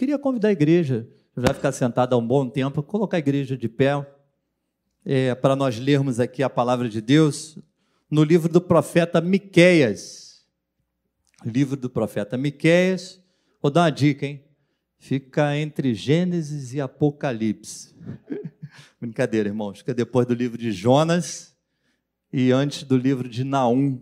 Queria 0.00 0.18
convidar 0.18 0.48
a 0.48 0.52
igreja, 0.52 1.06
já 1.36 1.52
ficar 1.52 1.72
sentada 1.72 2.14
há 2.14 2.18
um 2.18 2.26
bom 2.26 2.48
tempo, 2.48 2.82
colocar 2.82 3.18
a 3.18 3.20
igreja 3.20 3.54
de 3.54 3.68
pé, 3.68 4.02
é, 5.04 5.34
para 5.34 5.54
nós 5.54 5.78
lermos 5.78 6.18
aqui 6.18 6.42
a 6.42 6.48
palavra 6.48 6.88
de 6.88 7.02
Deus 7.02 7.58
no 8.10 8.24
livro 8.24 8.50
do 8.50 8.62
profeta 8.62 9.20
Miqueias. 9.20 10.42
Livro 11.44 11.76
do 11.76 11.90
profeta 11.90 12.38
Miqueias. 12.38 13.20
Vou 13.60 13.70
dar 13.70 13.82
uma 13.82 13.90
dica, 13.90 14.24
hein? 14.24 14.42
Fica 14.98 15.54
entre 15.54 15.92
Gênesis 15.92 16.72
e 16.72 16.80
Apocalipse. 16.80 17.94
Brincadeira, 18.98 19.50
irmãos. 19.50 19.80
Fica 19.80 19.92
depois 19.92 20.26
do 20.26 20.32
livro 20.32 20.56
de 20.56 20.72
Jonas 20.72 21.54
e 22.32 22.52
antes 22.52 22.84
do 22.84 22.96
livro 22.96 23.28
de 23.28 23.44
Naum. 23.44 24.00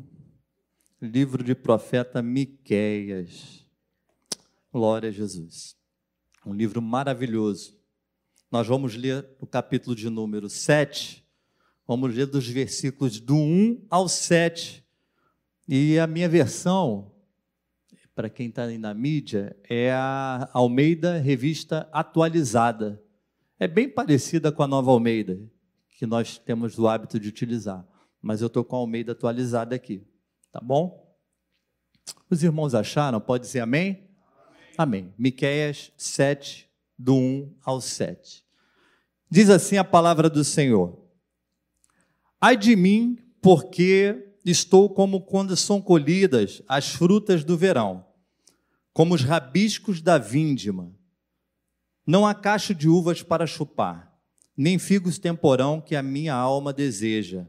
Livro 1.03 1.43
de 1.43 1.57
profeta 1.57 2.23
Miqueias. 2.23 3.67
Glória 4.73 5.09
a 5.09 5.13
Jesus. 5.13 5.78
Um 6.49 6.55
livro 6.55 6.81
maravilhoso. 6.81 7.79
Nós 8.51 8.67
vamos 8.67 8.97
ler 8.97 9.29
o 9.39 9.47
capítulo 9.47 9.95
de 9.95 10.09
número 10.09 10.49
7. 10.49 11.23
Vamos 11.87 12.15
ler 12.15 12.25
dos 12.25 12.49
versículos 12.49 13.21
do 13.21 13.37
1 13.37 13.85
ao 13.91 14.09
7. 14.09 14.83
E 15.69 15.99
a 15.99 16.07
minha 16.07 16.27
versão 16.27 17.13
para 18.15 18.31
quem 18.31 18.49
está 18.49 18.65
aí 18.65 18.79
na 18.79 18.95
mídia, 18.95 19.57
é 19.69 19.93
a 19.93 20.49
Almeida 20.53 21.19
Revista 21.19 21.89
Atualizada. 21.93 23.01
É 23.61 23.69
bem 23.69 23.89
parecida 23.89 24.51
com 24.51 24.63
a 24.63 24.67
nova 24.67 24.91
Almeida, 24.91 25.39
que 25.97 26.05
nós 26.05 26.37
temos 26.39 26.79
o 26.79 26.89
hábito 26.89 27.21
de 27.21 27.29
utilizar, 27.29 27.87
mas 28.21 28.41
eu 28.41 28.49
estou 28.49 28.65
com 28.65 28.75
a 28.75 28.79
Almeida 28.81 29.13
atualizada 29.13 29.77
aqui, 29.77 30.03
tá 30.51 30.61
bom? 30.61 31.15
Os 32.29 32.43
irmãos 32.43 32.75
acharam? 32.75 33.21
Pode 33.21 33.45
dizer 33.45 33.61
amém? 33.61 34.08
Amém. 34.79 35.13
Miqueias 35.19 35.93
7, 35.97 36.71
do 36.97 37.15
1 37.15 37.55
ao 37.65 37.81
7. 37.81 38.45
Diz 39.29 39.51
assim 39.51 39.77
a 39.77 39.85
palavra 39.85 40.31
do 40.31 40.45
Senhor: 40.45 40.97
Ai 42.41 42.57
de 42.57 42.75
mim, 42.77 43.19
porque 43.43 44.35
estou 44.45 44.89
como 44.89 45.21
quando 45.21 45.57
são 45.57 45.83
colhidas 45.83 46.63
as 46.69 46.89
frutas 46.89 47.45
do 47.45 47.59
verão 47.59 48.07
como 48.99 49.15
os 49.15 49.23
rabiscos 49.23 50.03
da 50.03 50.19
vindima. 50.19 50.93
Não 52.05 52.27
há 52.27 52.35
cacho 52.35 52.75
de 52.75 52.89
uvas 52.89 53.23
para 53.23 53.47
chupar, 53.47 54.13
nem 54.57 54.77
figos 54.77 55.21
temporão 55.21 55.81
que 55.81 55.95
a 55.95 56.03
minha 56.03 56.35
alma 56.35 56.73
deseja. 56.73 57.47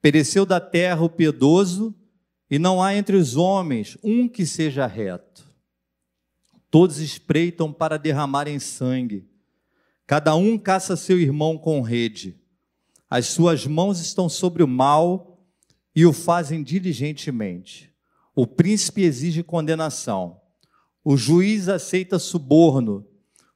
Pereceu 0.00 0.46
da 0.46 0.58
terra 0.58 1.02
o 1.02 1.10
piedoso, 1.10 1.94
e 2.50 2.58
não 2.58 2.82
há 2.82 2.94
entre 2.94 3.14
os 3.14 3.36
homens 3.36 3.98
um 4.02 4.26
que 4.26 4.46
seja 4.46 4.86
reto. 4.86 5.53
Todos 6.74 6.98
espreitam 6.98 7.72
para 7.72 7.96
derramarem 7.96 8.58
sangue. 8.58 9.24
Cada 10.08 10.34
um 10.34 10.58
caça 10.58 10.96
seu 10.96 11.20
irmão 11.20 11.56
com 11.56 11.80
rede. 11.80 12.36
As 13.08 13.26
suas 13.26 13.64
mãos 13.64 14.00
estão 14.00 14.28
sobre 14.28 14.60
o 14.60 14.66
mal 14.66 15.46
e 15.94 16.04
o 16.04 16.12
fazem 16.12 16.64
diligentemente. 16.64 17.94
O 18.34 18.44
príncipe 18.44 19.02
exige 19.02 19.44
condenação 19.44 20.40
o 21.04 21.18
juiz 21.18 21.68
aceita 21.68 22.18
suborno, 22.18 23.06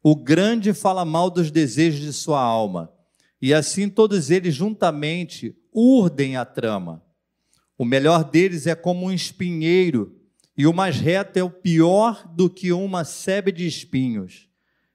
o 0.02 0.14
grande 0.14 0.74
fala 0.74 1.04
mal 1.04 1.30
dos 1.30 1.50
desejos 1.50 2.00
de 2.00 2.12
sua 2.12 2.42
alma, 2.42 2.92
e 3.40 3.54
assim 3.54 3.88
todos 3.88 4.30
eles 4.30 4.54
juntamente 4.54 5.56
urdem 5.72 6.36
a 6.36 6.44
trama. 6.44 7.02
O 7.78 7.86
melhor 7.86 8.22
deles 8.22 8.66
é 8.66 8.74
como 8.74 9.06
um 9.06 9.12
espinheiro, 9.12 10.17
e 10.58 10.66
o 10.66 10.74
mais 10.74 10.96
reto 10.96 11.38
é 11.38 11.42
o 11.42 11.48
pior 11.48 12.26
do 12.34 12.50
que 12.50 12.72
uma 12.72 13.04
sebe 13.04 13.52
de 13.52 13.64
espinhos. 13.64 14.48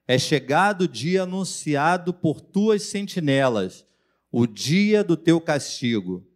É 0.06 0.20
chegado 0.20 0.82
o 0.82 0.88
dia 0.90 1.24
anunciado 1.24 2.14
por 2.14 2.42
tuas 2.42 2.84
sentinelas, 2.84 3.86
o 4.30 4.46
dia 4.46 5.06
do 5.06 5.16
teu 5.16 5.40
castigo. 5.40 6.28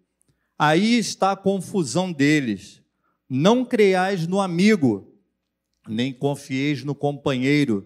Aí 0.57 0.97
está 0.97 1.33
a 1.33 1.35
confusão 1.35 2.09
deles. 2.09 2.81
Não 3.29 3.65
creiais 3.65 4.25
no 4.25 4.39
amigo, 4.39 5.13
nem 5.85 6.13
confieis 6.13 6.85
no 6.85 6.95
companheiro. 6.95 7.85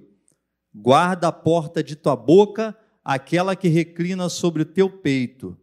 Guarda 0.72 1.30
a 1.30 1.32
porta 1.32 1.84
de 1.84 1.96
tua 1.96 2.16
boca, 2.16 2.78
aquela 3.04 3.56
que 3.56 3.68
reclina 3.68 4.30
sobre 4.30 4.62
o 4.62 4.66
teu 4.66 4.88
peito. 4.88 5.58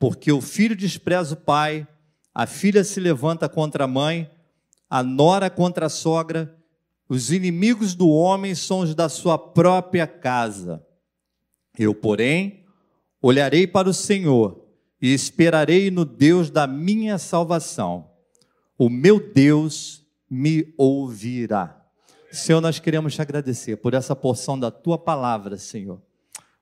Porque 0.00 0.32
o 0.32 0.40
filho 0.40 0.74
despreza 0.74 1.34
o 1.34 1.38
pai, 1.38 1.86
a 2.34 2.44
filha 2.44 2.82
se 2.82 2.98
levanta 2.98 3.48
contra 3.48 3.84
a 3.84 3.88
mãe, 3.88 4.28
a 4.88 5.02
nora 5.02 5.50
contra 5.50 5.86
a 5.86 5.90
sogra, 5.90 6.56
os 7.08 7.30
inimigos 7.30 7.94
do 7.94 8.08
homem 8.08 8.54
são 8.54 8.80
os 8.80 8.94
da 8.94 9.08
sua 9.08 9.38
própria 9.38 10.06
casa. 10.06 10.84
Eu, 11.78 11.94
porém, 11.94 12.64
olharei 13.20 13.66
para 13.66 13.88
o 13.88 13.94
Senhor 13.94 14.64
e 15.00 15.12
esperarei 15.12 15.90
no 15.90 16.04
Deus 16.04 16.50
da 16.50 16.66
minha 16.66 17.18
salvação. 17.18 18.10
O 18.78 18.88
meu 18.88 19.32
Deus 19.32 20.04
me 20.28 20.74
ouvirá. 20.76 21.84
Senhor, 22.32 22.60
nós 22.60 22.78
queremos 22.78 23.14
te 23.14 23.22
agradecer 23.22 23.76
por 23.76 23.94
essa 23.94 24.14
porção 24.16 24.58
da 24.58 24.70
tua 24.70 24.98
palavra, 24.98 25.56
Senhor. 25.56 26.02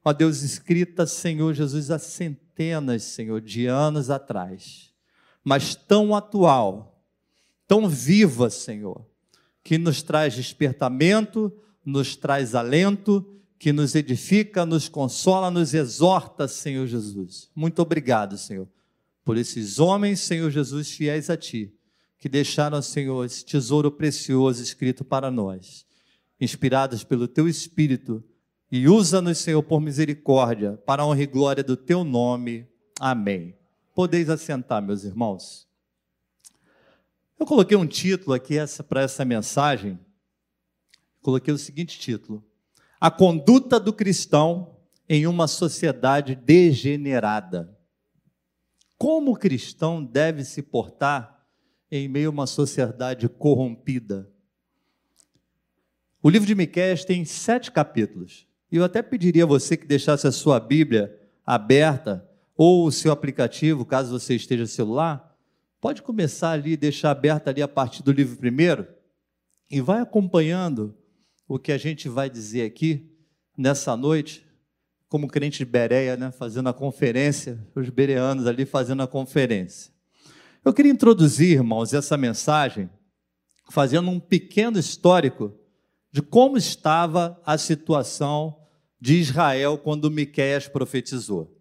Ó 0.04 0.12
Deus, 0.12 0.42
escrita, 0.42 1.06
Senhor 1.06 1.54
Jesus, 1.54 1.90
há 1.90 1.98
centenas, 1.98 3.02
Senhor, 3.04 3.40
de 3.40 3.66
anos 3.66 4.10
atrás, 4.10 4.92
mas 5.42 5.74
tão 5.74 6.14
atual, 6.14 6.93
tão 7.66 7.88
viva, 7.88 8.50
Senhor, 8.50 9.06
que 9.62 9.78
nos 9.78 10.02
traz 10.02 10.34
despertamento, 10.34 11.52
nos 11.84 12.16
traz 12.16 12.54
alento, 12.54 13.26
que 13.58 13.72
nos 13.72 13.94
edifica, 13.94 14.66
nos 14.66 14.88
consola, 14.88 15.50
nos 15.50 15.74
exorta, 15.74 16.46
Senhor 16.46 16.86
Jesus. 16.86 17.50
Muito 17.54 17.80
obrigado, 17.80 18.36
Senhor, 18.36 18.68
por 19.24 19.36
esses 19.36 19.78
homens, 19.78 20.20
Senhor 20.20 20.50
Jesus, 20.50 20.90
fiéis 20.90 21.30
a 21.30 21.36
Ti 21.36 21.72
que 22.24 22.28
deixaram, 22.30 22.80
Senhor, 22.80 23.22
esse 23.26 23.44
tesouro 23.44 23.92
precioso 23.92 24.62
escrito 24.62 25.04
para 25.04 25.30
nós, 25.30 25.84
inspirados 26.40 27.04
pelo 27.04 27.28
Teu 27.28 27.46
Espírito, 27.46 28.24
e 28.72 28.88
usa-nos, 28.88 29.36
Senhor, 29.36 29.62
por 29.62 29.78
misericórdia, 29.78 30.72
para 30.86 31.02
a 31.02 31.06
honra 31.06 31.22
e 31.22 31.26
glória 31.26 31.62
do 31.62 31.76
Teu 31.76 32.02
nome. 32.02 32.66
Amém. 32.98 33.54
Podeis 33.94 34.30
assentar, 34.30 34.82
meus 34.82 35.04
irmãos. 35.04 35.68
Eu 37.38 37.46
coloquei 37.46 37.76
um 37.76 37.86
título 37.86 38.32
aqui 38.32 38.56
para 38.88 39.02
essa 39.02 39.24
mensagem. 39.24 39.98
Coloquei 41.20 41.52
o 41.52 41.58
seguinte 41.58 41.98
título: 41.98 42.44
A 43.00 43.10
conduta 43.10 43.80
do 43.80 43.92
cristão 43.92 44.76
em 45.08 45.26
uma 45.26 45.46
sociedade 45.46 46.34
degenerada. 46.34 47.76
Como 48.96 49.32
o 49.32 49.36
cristão 49.36 50.02
deve 50.02 50.44
se 50.44 50.62
portar 50.62 51.46
em 51.90 52.08
meio 52.08 52.28
a 52.28 52.32
uma 52.32 52.46
sociedade 52.46 53.28
corrompida. 53.28 54.30
O 56.22 56.30
livro 56.30 56.46
de 56.46 56.54
Miqueias 56.54 57.04
tem 57.04 57.24
sete 57.24 57.70
capítulos. 57.70 58.46
E 58.72 58.76
eu 58.76 58.84
até 58.84 59.02
pediria 59.02 59.44
a 59.44 59.46
você 59.46 59.76
que 59.76 59.86
deixasse 59.86 60.26
a 60.26 60.32
sua 60.32 60.58
Bíblia 60.58 61.14
aberta 61.44 62.28
ou 62.56 62.86
o 62.86 62.92
seu 62.92 63.12
aplicativo, 63.12 63.84
caso 63.84 64.18
você 64.18 64.34
esteja 64.34 64.66
celular, 64.66 65.33
pode 65.84 66.00
começar 66.00 66.52
ali, 66.52 66.78
deixar 66.78 67.10
aberta 67.10 67.50
ali 67.50 67.60
a 67.60 67.68
partir 67.68 68.02
do 68.02 68.10
livro 68.10 68.38
primeiro 68.38 68.88
e 69.70 69.82
vai 69.82 70.00
acompanhando 70.00 70.96
o 71.46 71.58
que 71.58 71.70
a 71.70 71.76
gente 71.76 72.08
vai 72.08 72.30
dizer 72.30 72.64
aqui 72.64 73.14
nessa 73.54 73.94
noite, 73.94 74.46
como 75.10 75.28
crente 75.28 75.58
de 75.58 75.66
Bereia, 75.66 76.16
né, 76.16 76.30
fazendo 76.30 76.70
a 76.70 76.72
conferência, 76.72 77.62
os 77.74 77.90
bereanos 77.90 78.46
ali 78.46 78.64
fazendo 78.64 79.02
a 79.02 79.06
conferência. 79.06 79.92
Eu 80.64 80.72
queria 80.72 80.90
introduzir, 80.90 81.50
irmãos, 81.50 81.92
essa 81.92 82.16
mensagem 82.16 82.88
fazendo 83.70 84.08
um 84.08 84.18
pequeno 84.18 84.78
histórico 84.78 85.52
de 86.10 86.22
como 86.22 86.56
estava 86.56 87.38
a 87.44 87.58
situação 87.58 88.58
de 88.98 89.16
Israel 89.16 89.76
quando 89.76 90.10
Miqueias 90.10 90.66
profetizou. 90.66 91.54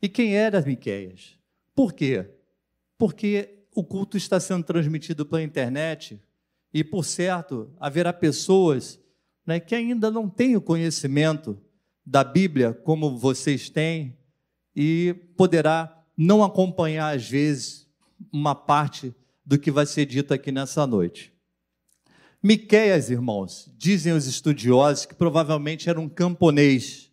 E 0.00 0.08
quem 0.08 0.34
era 0.34 0.62
Miqueias? 0.62 1.38
Por 1.74 1.92
quê? 1.92 2.30
Porque 2.98 3.64
o 3.74 3.84
culto 3.84 4.16
está 4.16 4.40
sendo 4.40 4.64
transmitido 4.64 5.26
pela 5.26 5.42
internet 5.42 6.20
e, 6.72 6.82
por 6.82 7.04
certo, 7.04 7.70
haverá 7.78 8.12
pessoas 8.12 8.98
né, 9.46 9.60
que 9.60 9.74
ainda 9.74 10.10
não 10.10 10.28
têm 10.28 10.56
o 10.56 10.60
conhecimento 10.60 11.58
da 12.04 12.24
Bíblia 12.24 12.72
como 12.72 13.18
vocês 13.18 13.68
têm 13.68 14.16
e 14.74 15.14
poderá 15.36 16.04
não 16.16 16.42
acompanhar 16.42 17.14
às 17.14 17.28
vezes 17.28 17.86
uma 18.32 18.54
parte 18.54 19.14
do 19.44 19.58
que 19.58 19.70
vai 19.70 19.86
ser 19.86 20.06
dito 20.06 20.32
aqui 20.32 20.50
nessa 20.50 20.86
noite. 20.86 21.32
Miqueias, 22.42 23.10
irmãos, 23.10 23.70
dizem 23.76 24.12
os 24.12 24.26
estudiosos 24.26 25.06
que 25.06 25.14
provavelmente 25.14 25.88
era 25.88 26.00
um 26.00 26.08
camponês. 26.08 27.10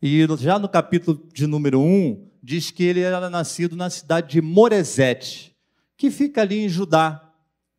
E 0.00 0.26
já 0.38 0.58
no 0.58 0.68
capítulo 0.68 1.26
de 1.32 1.46
número 1.46 1.80
1, 1.80 2.28
diz 2.46 2.70
que 2.70 2.84
ele 2.84 3.00
era 3.00 3.28
nascido 3.28 3.74
na 3.74 3.90
cidade 3.90 4.30
de 4.30 4.40
Moresete, 4.40 5.52
que 5.96 6.12
fica 6.12 6.42
ali 6.42 6.60
em 6.60 6.68
Judá, 6.68 7.34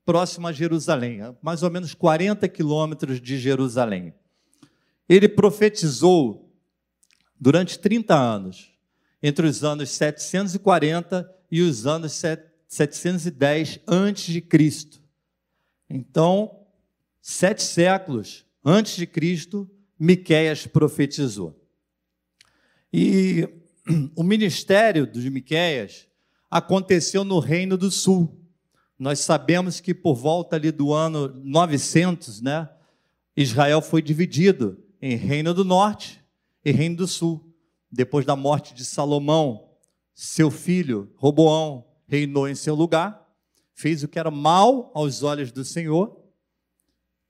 próximo 0.06 0.46
a 0.46 0.52
Jerusalém, 0.52 1.22
mais 1.42 1.64
ou 1.64 1.72
menos 1.72 1.94
40 1.94 2.46
quilômetros 2.50 3.22
de 3.22 3.40
Jerusalém. 3.40 4.14
Ele 5.08 5.30
profetizou 5.30 6.52
durante 7.40 7.80
30 7.80 8.14
anos, 8.14 8.74
entre 9.24 9.48
os 9.48 9.64
anos 9.64 9.90
740 9.90 11.34
e 11.50 11.62
os 11.62 11.88
anos 11.88 12.22
710 12.68 13.80
antes 13.88 14.26
de 14.26 14.42
Cristo. 14.42 15.02
Então, 15.90 16.60
sete 17.22 17.64
séculos 17.64 18.46
antes 18.66 18.98
de 18.98 19.08
Cristo, 19.08 19.70
Miqueias 19.98 20.68
profetizou. 20.68 21.58
E 22.92 23.48
o 24.16 24.24
ministério 24.24 25.06
dos 25.06 25.24
Miqueias 25.26 26.08
aconteceu 26.50 27.24
no 27.24 27.40
Reino 27.40 27.78
do 27.78 27.92
Sul. 27.92 28.40
Nós 28.98 29.20
sabemos 29.20 29.80
que 29.80 29.94
por 29.94 30.16
volta 30.16 30.56
ali 30.56 30.72
do 30.72 30.94
ano 30.94 31.28
900, 31.44 32.42
né, 32.42 32.70
Israel 33.36 33.82
foi 33.82 34.02
dividido 34.02 34.84
em 35.02 35.16
Reino 35.16 35.54
do 35.54 35.64
Norte 35.64 36.24
e 36.66 36.72
Reino 36.72 36.98
do 36.98 37.08
Sul. 37.08 37.54
Depois 37.92 38.26
da 38.26 38.36
morte 38.36 38.74
de 38.74 38.84
Salomão, 38.84 39.70
seu 40.14 40.50
filho 40.50 41.14
Roboão 41.16 41.86
reinou 42.08 42.48
em 42.50 42.56
seu 42.56 42.74
lugar, 42.74 43.26
fez 43.74 44.04
o 44.04 44.08
que 44.08 44.18
era 44.18 44.32
mal 44.32 44.92
aos 44.96 45.22
olhos 45.22 45.52
do 45.52 45.64
Senhor, 45.64 46.20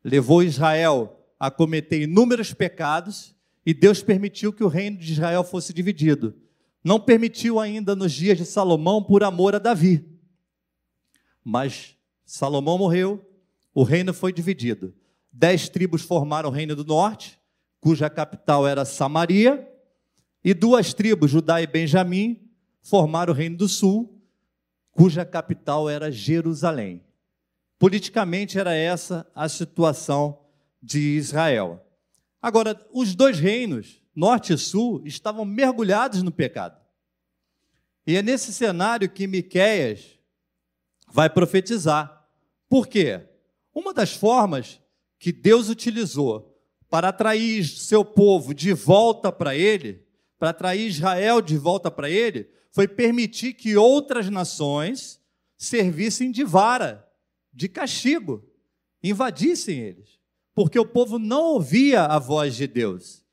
levou 0.03 0.41
Israel 0.41 1.19
a 1.39 1.51
cometer 1.51 2.01
inúmeros 2.01 2.53
pecados 2.53 3.35
e 3.65 3.73
Deus 3.73 4.01
permitiu 4.01 4.53
que 4.53 4.63
o 4.63 4.69
reino 4.69 4.97
de 4.97 5.11
Israel 5.11 5.43
fosse 5.43 5.73
dividido. 5.73 6.33
Não 6.87 7.01
permitiu 7.01 7.59
ainda 7.59 7.97
nos 7.97 8.13
dias 8.13 8.37
de 8.37 8.45
Salomão 8.45 9.03
por 9.03 9.21
amor 9.21 9.53
a 9.53 9.59
Davi. 9.59 10.05
Mas 11.43 11.97
Salomão 12.25 12.77
morreu, 12.77 13.29
o 13.73 13.83
reino 13.83 14.13
foi 14.13 14.31
dividido. 14.31 14.95
Dez 15.29 15.67
tribos 15.67 16.01
formaram 16.01 16.47
o 16.47 16.51
reino 16.51 16.77
do 16.77 16.85
norte, 16.85 17.37
cuja 17.81 18.09
capital 18.09 18.65
era 18.65 18.85
Samaria, 18.85 19.69
e 20.41 20.53
duas 20.53 20.93
tribos, 20.93 21.29
Judá 21.29 21.61
e 21.61 21.67
Benjamim, 21.67 22.49
formaram 22.81 23.33
o 23.33 23.35
reino 23.35 23.57
do 23.57 23.67
sul, 23.67 24.21
cuja 24.89 25.25
capital 25.25 25.89
era 25.89 26.09
Jerusalém. 26.09 27.03
Politicamente 27.77 28.57
era 28.57 28.73
essa 28.73 29.29
a 29.35 29.49
situação 29.49 30.39
de 30.81 31.17
Israel. 31.17 31.85
Agora, 32.41 32.79
os 32.93 33.13
dois 33.13 33.37
reinos, 33.41 34.01
norte 34.17 34.51
e 34.53 34.57
sul, 34.57 35.03
estavam 35.05 35.45
mergulhados 35.45 36.23
no 36.23 36.31
pecado. 36.31 36.75
E 38.07 38.15
é 38.15 38.23
nesse 38.23 38.51
cenário 38.51 39.07
que 39.07 39.27
Miqueias 39.27 40.17
vai 41.07 41.29
profetizar. 41.29 42.27
Por 42.67 42.87
quê? 42.87 43.29
Uma 43.75 43.93
das 43.93 44.15
formas 44.15 44.81
que 45.19 45.31
Deus 45.31 45.69
utilizou 45.69 46.59
para 46.89 47.09
atrair 47.09 47.63
seu 47.63 48.03
povo 48.03 48.55
de 48.55 48.73
volta 48.73 49.31
para 49.31 49.55
ele, 49.55 50.03
para 50.39 50.49
atrair 50.49 50.87
Israel 50.87 51.39
de 51.39 51.55
volta 51.55 51.91
para 51.91 52.09
ele, 52.09 52.49
foi 52.71 52.87
permitir 52.87 53.53
que 53.53 53.77
outras 53.77 54.31
nações 54.31 55.21
servissem 55.55 56.31
de 56.31 56.43
vara, 56.43 57.07
de 57.53 57.69
castigo, 57.69 58.43
invadissem 59.03 59.79
eles, 59.79 60.19
porque 60.55 60.79
o 60.79 60.87
povo 60.87 61.19
não 61.19 61.43
ouvia 61.43 62.05
a 62.05 62.17
voz 62.17 62.55
de 62.55 62.65
Deus. 62.65 63.26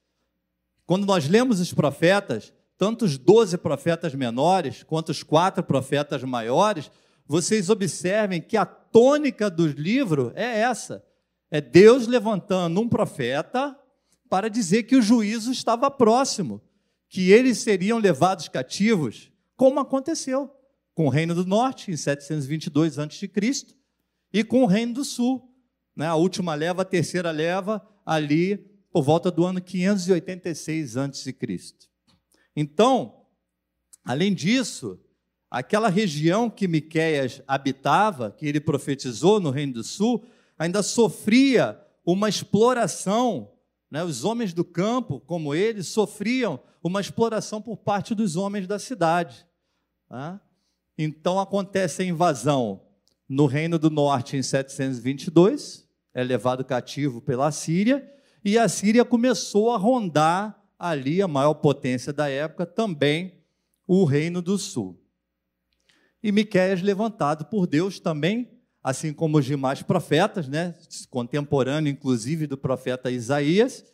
Quando 0.87 1.07
nós 1.07 1.29
lemos 1.29 1.61
os 1.61 1.73
profetas, 1.73 2.53
tanto 2.77 3.05
os 3.05 3.17
doze 3.17 3.57
profetas 3.57 4.15
menores 4.15 4.83
quanto 4.83 5.11
os 5.11 5.23
quatro 5.23 5.63
profetas 5.63 6.23
maiores, 6.23 6.91
vocês 7.27 7.71
observem 7.71 8.41
que 8.41 8.57
a 8.57 8.67
tônica 8.67 9.49
do 9.49 9.67
livro 9.67 10.33
é 10.35 10.61
essa: 10.61 11.05
é 11.51 11.61
Deus 11.61 12.07
levantando 12.07 12.81
um 12.81 12.89
profeta 12.89 13.77
para 14.29 14.49
dizer 14.49 14.83
que 14.85 14.97
o 14.97 15.03
juízo 15.03 15.53
estava 15.53 15.91
próximo, 15.91 16.61
que 17.09 17.31
eles 17.31 17.59
seriam 17.59 17.99
levados 17.99 18.49
cativos, 18.49 19.31
como 19.57 19.81
aconteceu 19.81 20.51
com 20.95 21.07
o 21.07 21.11
Reino 21.11 21.35
do 21.35 21.45
Norte, 21.45 21.91
em 21.91 21.97
722 21.97 22.99
a.C., 22.99 23.31
e 24.33 24.45
com 24.45 24.63
o 24.63 24.67
Reino 24.67 24.95
do 24.95 25.05
Sul, 25.05 25.49
né? 25.97 26.07
a 26.07 26.15
última 26.15 26.55
leva, 26.55 26.83
a 26.83 26.85
terceira 26.85 27.31
leva, 27.31 27.85
ali 28.05 28.74
por 28.95 29.03
volta 29.03 29.29
do 29.29 29.45
ano 29.45 29.61
586 29.61 30.97
a.C. 30.97 31.37
Então, 32.55 33.25
além 34.05 34.33
disso, 34.33 35.01
aquela 35.51 35.89
região 35.89 36.49
que 36.49 36.69
Miqueias 36.69 37.43
habitava, 37.45 38.31
que 38.31 38.47
ele 38.47 38.61
profetizou 38.61 39.41
no 39.41 39.51
Reino 39.51 39.73
do 39.73 39.83
Sul, 39.83 40.25
ainda 40.57 40.81
sofria 40.81 41.77
uma 42.07 42.29
exploração, 42.29 43.51
né? 43.91 44.05
os 44.05 44.25
homens 44.25 44.53
do 44.53 44.65
campo, 44.65 45.19
como 45.19 45.57
ele, 45.57 45.83
sofriam 45.83 46.61
uma 46.81 47.01
exploração 47.01 47.61
por 47.61 47.77
parte 47.77 48.15
dos 48.15 48.37
homens 48.37 48.69
da 48.69 48.79
cidade. 48.79 49.45
Tá? 50.09 50.41
Então 50.97 51.41
acontece 51.41 52.03
a 52.03 52.07
invasão 52.07 52.81
no 53.29 53.47
Reino 53.47 53.77
do 53.77 53.91
Norte 53.91 54.37
em 54.37 54.43
722, 54.43 55.85
é 56.15 56.23
levado 56.23 56.65
cativo 56.65 57.21
pela 57.21 57.51
Síria, 57.51 58.15
e 58.45 58.59
a 58.59 58.69
Síria 58.69 59.05
começou 59.05 59.73
a 59.73 59.79
rondar 59.79 60.63
ali, 60.79 61.23
a 61.23 61.29
maior 61.29 61.55
potência 61.55 62.13
da 62.13 62.29
época, 62.29 62.67
também 62.67 63.41
o 63.87 64.05
Reino 64.05 64.43
do 64.43 64.59
Sul 64.59 65.01
e 66.25 66.33
Miqueias 66.33 66.81
levantado 66.81 67.45
por 67.45 67.67
Deus 67.67 68.01
também, 68.01 68.51
assim 68.83 69.13
como 69.13 69.37
os 69.37 69.45
demais 69.45 69.83
profetas, 69.83 70.49
né, 70.49 70.75
contemporâneo 71.11 71.91
inclusive 71.91 72.47
do 72.47 72.57
profeta 72.57 73.11
Isaías, 73.11 73.85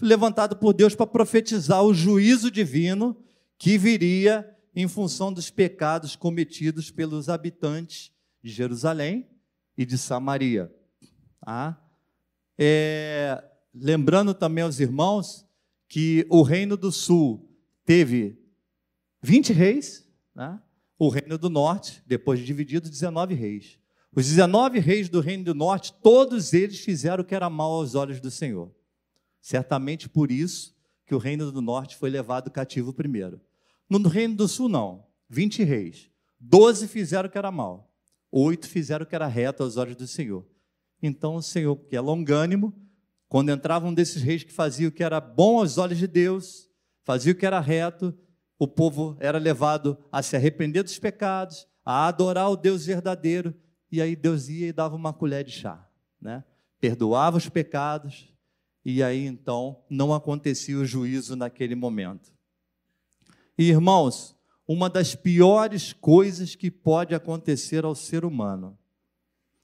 levantado 0.00 0.56
por 0.56 0.72
Deus 0.72 0.94
para 0.94 1.06
profetizar 1.06 1.82
o 1.82 1.92
juízo 1.92 2.50
divino 2.50 3.14
que 3.58 3.76
viria 3.76 4.50
em 4.74 4.88
função 4.88 5.30
dos 5.30 5.50
pecados 5.50 6.16
cometidos 6.16 6.90
pelos 6.90 7.28
habitantes 7.28 8.10
de 8.42 8.50
Jerusalém 8.50 9.28
e 9.76 9.84
de 9.84 9.98
Samaria. 9.98 10.74
Ah, 11.46 11.76
é, 12.58 13.44
lembrando 13.78 14.32
também 14.32 14.64
aos 14.64 14.80
irmãos 14.80 15.46
que 15.88 16.26
o 16.30 16.42
Reino 16.42 16.76
do 16.76 16.90
Sul 16.90 17.48
teve 17.84 18.38
20 19.22 19.52
reis, 19.52 20.08
né? 20.34 20.60
o 20.98 21.08
reino 21.08 21.36
do 21.36 21.50
norte, 21.50 22.02
depois 22.06 22.38
de 22.38 22.46
dividido, 22.46 22.88
19 22.88 23.34
reis. 23.34 23.78
Os 24.14 24.26
19 24.26 24.78
reis 24.78 25.08
do 25.08 25.20
reino 25.20 25.44
do 25.44 25.54
norte, 25.54 25.92
todos 26.02 26.52
eles 26.54 26.80
fizeram 26.80 27.22
o 27.22 27.26
que 27.26 27.34
era 27.34 27.50
mal 27.50 27.72
aos 27.72 27.94
olhos 27.94 28.18
do 28.18 28.30
Senhor. 28.30 28.74
Certamente 29.40 30.08
por 30.08 30.30
isso 30.30 30.74
que 31.04 31.14
o 31.14 31.18
reino 31.18 31.52
do 31.52 31.60
norte 31.60 31.96
foi 31.96 32.08
levado 32.08 32.50
cativo 32.50 32.92
primeiro. 32.92 33.40
No 33.88 34.08
reino 34.08 34.34
do 34.34 34.48
sul, 34.48 34.68
não. 34.68 35.06
20 35.28 35.62
reis. 35.62 36.10
12 36.40 36.88
fizeram 36.88 37.28
o 37.28 37.30
que 37.30 37.38
era 37.38 37.50
mal. 37.52 37.92
Oito 38.32 38.68
fizeram 38.68 39.04
o 39.04 39.06
que 39.06 39.14
era 39.14 39.26
reto 39.26 39.62
aos 39.62 39.76
olhos 39.76 39.96
do 39.96 40.06
Senhor. 40.06 40.46
Então 41.02 41.36
o 41.36 41.42
Senhor, 41.42 41.76
que 41.76 41.94
é 41.94 42.00
longânimo, 42.00 42.74
quando 43.28 43.50
entrava 43.50 43.86
um 43.86 43.94
desses 43.94 44.22
reis 44.22 44.44
que 44.44 44.52
fazia 44.52 44.88
o 44.88 44.92
que 44.92 45.02
era 45.02 45.20
bom 45.20 45.58
aos 45.58 45.78
olhos 45.78 45.98
de 45.98 46.06
Deus, 46.06 46.70
fazia 47.04 47.32
o 47.32 47.36
que 47.36 47.46
era 47.46 47.60
reto, 47.60 48.16
o 48.58 48.66
povo 48.66 49.16
era 49.20 49.38
levado 49.38 49.98
a 50.10 50.22
se 50.22 50.36
arrepender 50.36 50.82
dos 50.82 50.98
pecados, 50.98 51.66
a 51.84 52.06
adorar 52.06 52.50
o 52.50 52.56
Deus 52.56 52.86
verdadeiro, 52.86 53.54
e 53.90 54.00
aí 54.00 54.16
Deus 54.16 54.48
ia 54.48 54.68
e 54.68 54.72
dava 54.72 54.96
uma 54.96 55.12
colher 55.12 55.44
de 55.44 55.52
chá, 55.52 55.88
né? 56.20 56.44
Perdoava 56.80 57.36
os 57.36 57.48
pecados, 57.48 58.32
e 58.84 59.02
aí 59.02 59.26
então 59.26 59.84
não 59.90 60.14
acontecia 60.14 60.78
o 60.78 60.84
juízo 60.84 61.36
naquele 61.36 61.74
momento. 61.74 62.32
E 63.58 63.68
irmãos, 63.68 64.36
uma 64.66 64.90
das 64.90 65.14
piores 65.14 65.92
coisas 65.92 66.54
que 66.54 66.70
pode 66.70 67.14
acontecer 67.14 67.84
ao 67.84 67.94
ser 67.94 68.24
humano 68.24 68.78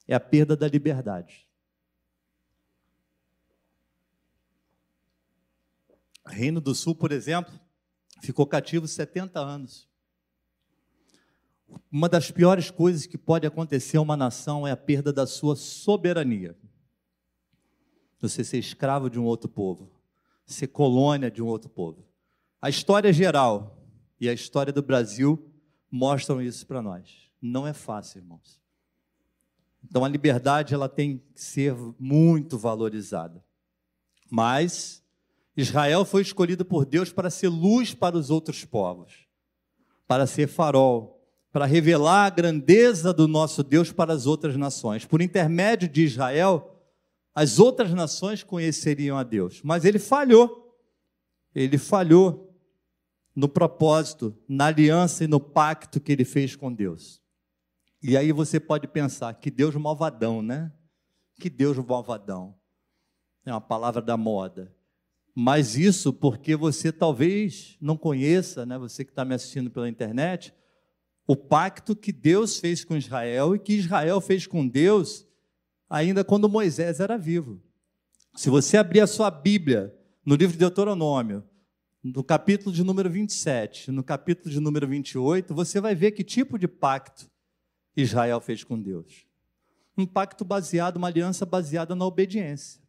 é 0.07 0.15
a 0.15 0.19
perda 0.19 0.55
da 0.55 0.67
liberdade. 0.67 1.47
Reino 6.25 6.61
do 6.61 6.73
Sul, 6.73 6.95
por 6.95 7.11
exemplo, 7.11 7.53
ficou 8.21 8.45
cativo 8.47 8.87
70 8.87 9.39
anos. 9.39 9.89
Uma 11.91 12.07
das 12.07 12.31
piores 12.31 12.71
coisas 12.71 13.05
que 13.05 13.17
pode 13.17 13.45
acontecer 13.45 13.97
a 13.97 14.01
uma 14.01 14.15
nação 14.15 14.65
é 14.67 14.71
a 14.71 14.77
perda 14.77 15.11
da 15.11 15.25
sua 15.25 15.55
soberania. 15.55 16.57
Você 18.19 18.43
ser 18.43 18.57
escravo 18.57 19.09
de 19.09 19.19
um 19.19 19.25
outro 19.25 19.49
povo, 19.49 19.91
ser 20.45 20.67
colônia 20.67 21.29
de 21.29 21.41
um 21.41 21.47
outro 21.47 21.69
povo. 21.69 22.05
A 22.61 22.69
história 22.69 23.11
geral 23.11 23.83
e 24.19 24.29
a 24.29 24.33
história 24.33 24.71
do 24.71 24.81
Brasil 24.81 25.51
mostram 25.91 26.41
isso 26.41 26.65
para 26.65 26.81
nós. 26.81 27.29
Não 27.41 27.67
é 27.67 27.73
fácil, 27.73 28.19
irmãos. 28.19 28.61
Então 29.83 30.05
a 30.05 30.07
liberdade 30.07 30.73
ela 30.73 30.87
tem 30.87 31.17
que 31.35 31.41
ser 31.41 31.75
muito 31.99 32.57
valorizada. 32.57 33.43
Mas 34.31 35.02
Israel 35.55 36.03
foi 36.03 36.21
escolhido 36.21 36.65
por 36.65 36.85
Deus 36.85 37.11
para 37.11 37.29
ser 37.29 37.49
luz 37.49 37.93
para 37.93 38.17
os 38.17 38.29
outros 38.29 38.65
povos, 38.65 39.27
para 40.07 40.25
ser 40.25 40.47
farol, 40.47 41.21
para 41.51 41.65
revelar 41.65 42.25
a 42.25 42.29
grandeza 42.29 43.13
do 43.13 43.27
nosso 43.27 43.63
Deus 43.63 43.91
para 43.91 44.11
as 44.11 44.25
outras 44.25 44.57
nações. 44.57 45.05
Por 45.05 45.21
intermédio 45.21 45.87
de 45.87 46.03
Israel, 46.03 46.81
as 47.35 47.59
outras 47.59 47.91
nações 47.93 48.43
conheceriam 48.43 49.17
a 49.17 49.23
Deus, 49.23 49.61
mas 49.63 49.85
ele 49.85 49.99
falhou. 49.99 50.75
Ele 51.53 51.77
falhou 51.77 52.51
no 53.35 53.47
propósito, 53.47 54.35
na 54.47 54.67
aliança 54.67 55.23
e 55.23 55.27
no 55.27 55.39
pacto 55.39 55.99
que 55.99 56.11
ele 56.11 56.25
fez 56.25 56.55
com 56.55 56.73
Deus. 56.73 57.21
E 58.01 58.17
aí 58.17 58.31
você 58.31 58.59
pode 58.59 58.87
pensar 58.87 59.33
que 59.35 59.49
Deus 59.49 59.75
malvadão, 59.75 60.41
né? 60.41 60.71
Que 61.39 61.49
Deus 61.49 61.77
malvadão. 61.77 62.55
É 63.45 63.51
uma 63.51 63.61
palavra 63.61 64.01
da 64.01 64.17
moda. 64.17 64.75
Mas 65.35 65.75
isso 65.75 66.13
porque 66.13 66.55
você 66.55 66.91
talvez 66.91 67.75
não 67.81 67.97
conheça, 67.97 68.65
né? 68.65 68.77
Você 68.77 69.03
que 69.03 69.11
está 69.11 69.25
me 69.25 69.33
assistindo 69.33 69.71
pela 69.71 69.89
internet, 69.89 70.53
o 71.25 71.35
pacto 71.35 71.95
que 71.95 72.11
Deus 72.11 72.59
fez 72.59 72.83
com 72.85 72.95
Israel 72.95 73.55
e 73.55 73.59
que 73.59 73.73
Israel 73.73 74.21
fez 74.21 74.45
com 74.45 74.67
Deus 74.67 75.25
ainda 75.89 76.23
quando 76.23 76.49
Moisés 76.49 76.99
era 76.99 77.17
vivo. 77.17 77.61
Se 78.35 78.49
você 78.49 78.77
abrir 78.77 78.99
a 78.99 79.07
sua 79.07 79.31
Bíblia 79.31 79.95
no 80.25 80.35
livro 80.35 80.53
de 80.53 80.59
Deuteronômio, 80.59 81.43
no 82.03 82.23
capítulo 82.23 82.75
de 82.75 82.83
número 82.83 83.09
27, 83.09 83.89
no 83.91 84.03
capítulo 84.03 84.49
de 84.49 84.59
número 84.59 84.87
28, 84.87 85.53
você 85.53 85.79
vai 85.79 85.95
ver 85.95 86.11
que 86.11 86.23
tipo 86.23 86.59
de 86.59 86.67
pacto 86.67 87.31
Israel 87.95 88.41
fez 88.41 88.63
com 88.63 88.79
Deus. 88.79 89.25
Um 89.97 90.05
pacto 90.05 90.43
baseado, 90.43 90.97
uma 90.97 91.07
aliança 91.07 91.45
baseada 91.45 91.95
na 91.95 92.05
obediência. 92.05 92.82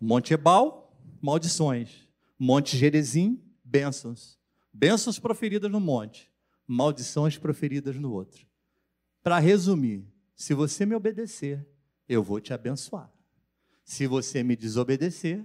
Monte 0.00 0.34
Ebal, 0.34 0.96
maldições. 1.20 2.08
Monte 2.38 2.76
Gerezim, 2.76 3.42
bênçãos. 3.64 4.38
Bênçãos 4.72 5.18
proferidas 5.18 5.70
no 5.70 5.80
monte 5.80 6.30
maldições 6.68 7.38
proferidas 7.38 7.96
no 7.96 8.12
outro. 8.12 8.46
Para 9.22 9.38
resumir, 9.38 10.06
se 10.36 10.52
você 10.52 10.84
me 10.84 10.94
obedecer, 10.94 11.66
eu 12.06 12.22
vou 12.22 12.40
te 12.40 12.52
abençoar. 12.52 13.10
Se 13.82 14.06
você 14.06 14.42
me 14.42 14.54
desobedecer, 14.54 15.42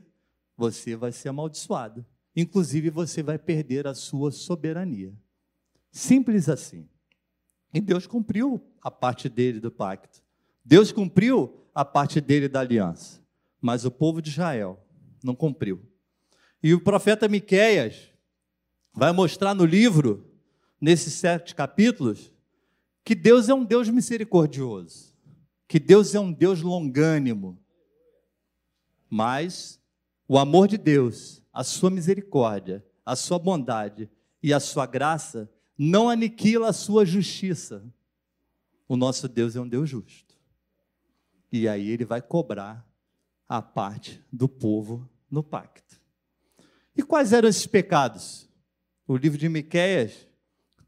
você 0.57 0.97
vai 0.97 1.13
ser 1.13 1.29
amaldiçoado. 1.29 2.05
Inclusive, 2.35 2.89
você 2.89 3.23
vai 3.23 3.39
perder 3.39 3.87
a 3.87 3.93
sua 3.93 4.31
soberania. 4.31 5.13
Simples 5.89 6.49
assim. 6.49 6.89
E 7.73 7.79
Deus 7.79 8.05
cumpriu 8.05 8.61
a 8.81 8.91
parte 8.91 9.29
dele 9.29 9.59
do 9.61 9.71
pacto. 9.71 10.21
Deus 10.63 10.91
cumpriu 10.91 11.65
a 11.73 11.85
parte 11.85 12.19
dele 12.19 12.49
da 12.49 12.59
aliança. 12.59 13.22
Mas 13.63 13.85
o 13.85 13.91
povo 13.91 14.21
de 14.21 14.29
Israel 14.29 14.85
não 15.23 15.33
cumpriu. 15.33 15.81
E 16.61 16.73
o 16.73 16.81
profeta 16.81 17.29
Miqueias 17.29 18.09
vai 18.93 19.13
mostrar 19.13 19.53
no 19.53 19.63
livro 19.63 20.29
nesses 20.81 21.13
sete 21.13 21.55
capítulos, 21.55 22.33
que 23.05 23.15
Deus 23.15 23.47
é 23.47 23.53
um 23.53 23.63
Deus 23.63 23.87
misericordioso, 23.87 25.15
que 25.65 25.79
Deus 25.79 26.13
é 26.13 26.19
um 26.19 26.29
Deus 26.29 26.61
longânimo. 26.61 27.57
Mas 29.09 29.79
o 30.27 30.37
amor 30.37 30.67
de 30.67 30.77
Deus, 30.77 31.41
a 31.53 31.63
sua 31.63 31.89
misericórdia, 31.89 32.85
a 33.05 33.15
sua 33.15 33.39
bondade 33.39 34.09
e 34.41 34.53
a 34.53 34.59
sua 34.59 34.85
graça 34.85 35.49
não 35.77 36.09
aniquila 36.09 36.67
a 36.67 36.73
sua 36.73 37.05
justiça. 37.05 37.81
O 38.89 38.97
nosso 38.97 39.29
Deus 39.29 39.55
é 39.55 39.61
um 39.61 39.69
Deus 39.69 39.89
justo. 39.89 40.35
E 41.49 41.65
aí 41.65 41.87
ele 41.87 42.03
vai 42.03 42.21
cobrar 42.21 42.85
a 43.53 43.61
parte 43.61 44.19
do 44.31 44.49
povo 44.49 45.07
no 45.29 45.43
pacto. 45.43 46.01
E 46.97 47.03
quais 47.03 47.31
eram 47.31 47.47
esses 47.47 47.67
pecados? 47.67 48.49
O 49.07 49.15
livro 49.15 49.37
de 49.37 49.47
Miqueias 49.47 50.27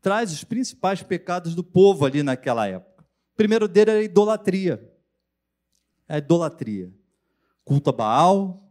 traz 0.02 0.32
os 0.32 0.44
principais 0.44 1.04
pecados 1.04 1.54
do 1.54 1.64
povo 1.64 2.08
ali 2.08 2.24
naquela 2.24 2.66
época. 2.68 3.04
O 3.34 3.36
primeiro 3.38 3.68
dele 3.68 3.92
era 3.92 4.00
a 4.00 4.04
idolatria. 4.04 4.92
A 6.10 6.18
idolatria. 6.18 6.92
Culto 7.64 7.92
a 7.92 7.94
Baal, 7.94 8.68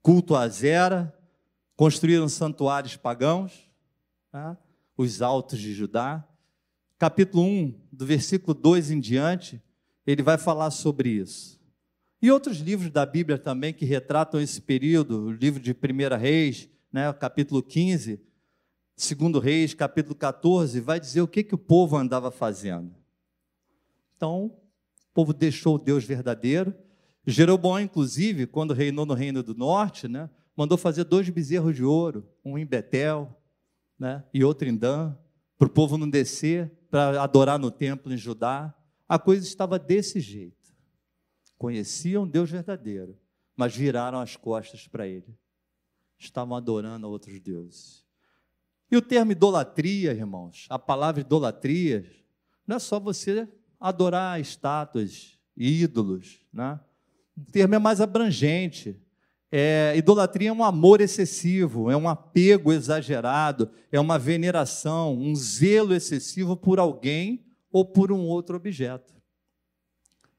culto 0.00 0.36
a 0.36 0.42
Azera, 0.42 1.12
construíram 1.74 2.28
santuários 2.28 2.96
pagãos, 2.96 3.68
tá? 4.30 4.56
os 4.96 5.20
altos 5.20 5.58
de 5.58 5.74
Judá. 5.74 6.24
Capítulo 6.96 7.42
1, 7.42 7.74
do 7.90 8.06
versículo 8.06 8.54
2 8.54 8.92
em 8.92 9.00
diante, 9.00 9.60
ele 10.06 10.22
vai 10.22 10.38
falar 10.38 10.70
sobre 10.70 11.08
isso. 11.08 11.60
E 12.22 12.30
outros 12.30 12.58
livros 12.58 12.88
da 12.88 13.04
Bíblia 13.04 13.36
também 13.36 13.74
que 13.74 13.84
retratam 13.84 14.40
esse 14.40 14.60
período, 14.60 15.24
o 15.24 15.32
livro 15.32 15.58
de 15.58 15.72
1 15.72 16.16
Reis, 16.16 16.68
né, 16.92 17.12
capítulo 17.12 17.60
15, 17.60 18.20
segundo 18.96 19.40
Reis, 19.40 19.74
capítulo 19.74 20.14
14, 20.14 20.78
vai 20.80 21.00
dizer 21.00 21.20
o 21.20 21.26
que, 21.26 21.42
que 21.42 21.56
o 21.56 21.58
povo 21.58 21.96
andava 21.96 22.30
fazendo. 22.30 22.94
Então, 24.16 24.44
o 24.44 25.12
povo 25.12 25.32
deixou 25.32 25.74
o 25.74 25.78
Deus 25.78 26.04
verdadeiro. 26.04 26.72
Jeroboão, 27.26 27.80
inclusive, 27.80 28.46
quando 28.46 28.72
reinou 28.72 29.04
no 29.04 29.14
Reino 29.14 29.42
do 29.42 29.52
Norte, 29.52 30.06
né, 30.06 30.30
mandou 30.56 30.78
fazer 30.78 31.02
dois 31.02 31.28
bezerros 31.28 31.74
de 31.74 31.82
ouro, 31.82 32.24
um 32.44 32.56
em 32.56 32.64
Betel 32.64 33.36
né, 33.98 34.22
e 34.32 34.44
outro 34.44 34.68
em 34.68 34.76
Dan, 34.76 35.12
para 35.58 35.66
o 35.66 35.70
povo 35.70 35.98
não 35.98 36.08
descer, 36.08 36.70
para 36.88 37.20
adorar 37.20 37.58
no 37.58 37.72
templo 37.72 38.12
em 38.12 38.16
Judá. 38.16 38.72
A 39.08 39.18
coisa 39.18 39.44
estava 39.44 39.76
desse 39.76 40.20
jeito. 40.20 40.61
Conheciam 41.62 42.26
Deus 42.26 42.50
verdadeiro, 42.50 43.16
mas 43.56 43.72
viraram 43.76 44.18
as 44.18 44.34
costas 44.34 44.88
para 44.88 45.06
ele. 45.06 45.32
Estavam 46.18 46.56
adorando 46.56 47.06
a 47.06 47.08
outros 47.08 47.38
deuses. 47.38 48.04
E 48.90 48.96
o 48.96 49.00
termo 49.00 49.30
idolatria, 49.30 50.10
irmãos, 50.10 50.66
a 50.68 50.76
palavra 50.76 51.20
idolatria, 51.20 52.04
não 52.66 52.74
é 52.74 52.78
só 52.80 52.98
você 52.98 53.48
adorar 53.78 54.40
estátuas, 54.40 55.38
ídolos, 55.56 56.44
né? 56.52 56.80
O 57.36 57.44
termo 57.52 57.76
é 57.76 57.78
mais 57.78 58.00
abrangente. 58.00 59.00
É, 59.48 59.94
idolatria 59.96 60.48
é 60.48 60.52
um 60.52 60.64
amor 60.64 61.00
excessivo, 61.00 61.92
é 61.92 61.96
um 61.96 62.08
apego 62.08 62.72
exagerado, 62.72 63.70
é 63.92 64.00
uma 64.00 64.18
veneração, 64.18 65.16
um 65.16 65.32
zelo 65.36 65.94
excessivo 65.94 66.56
por 66.56 66.80
alguém 66.80 67.46
ou 67.70 67.84
por 67.84 68.10
um 68.10 68.22
outro 68.22 68.56
objeto. 68.56 69.21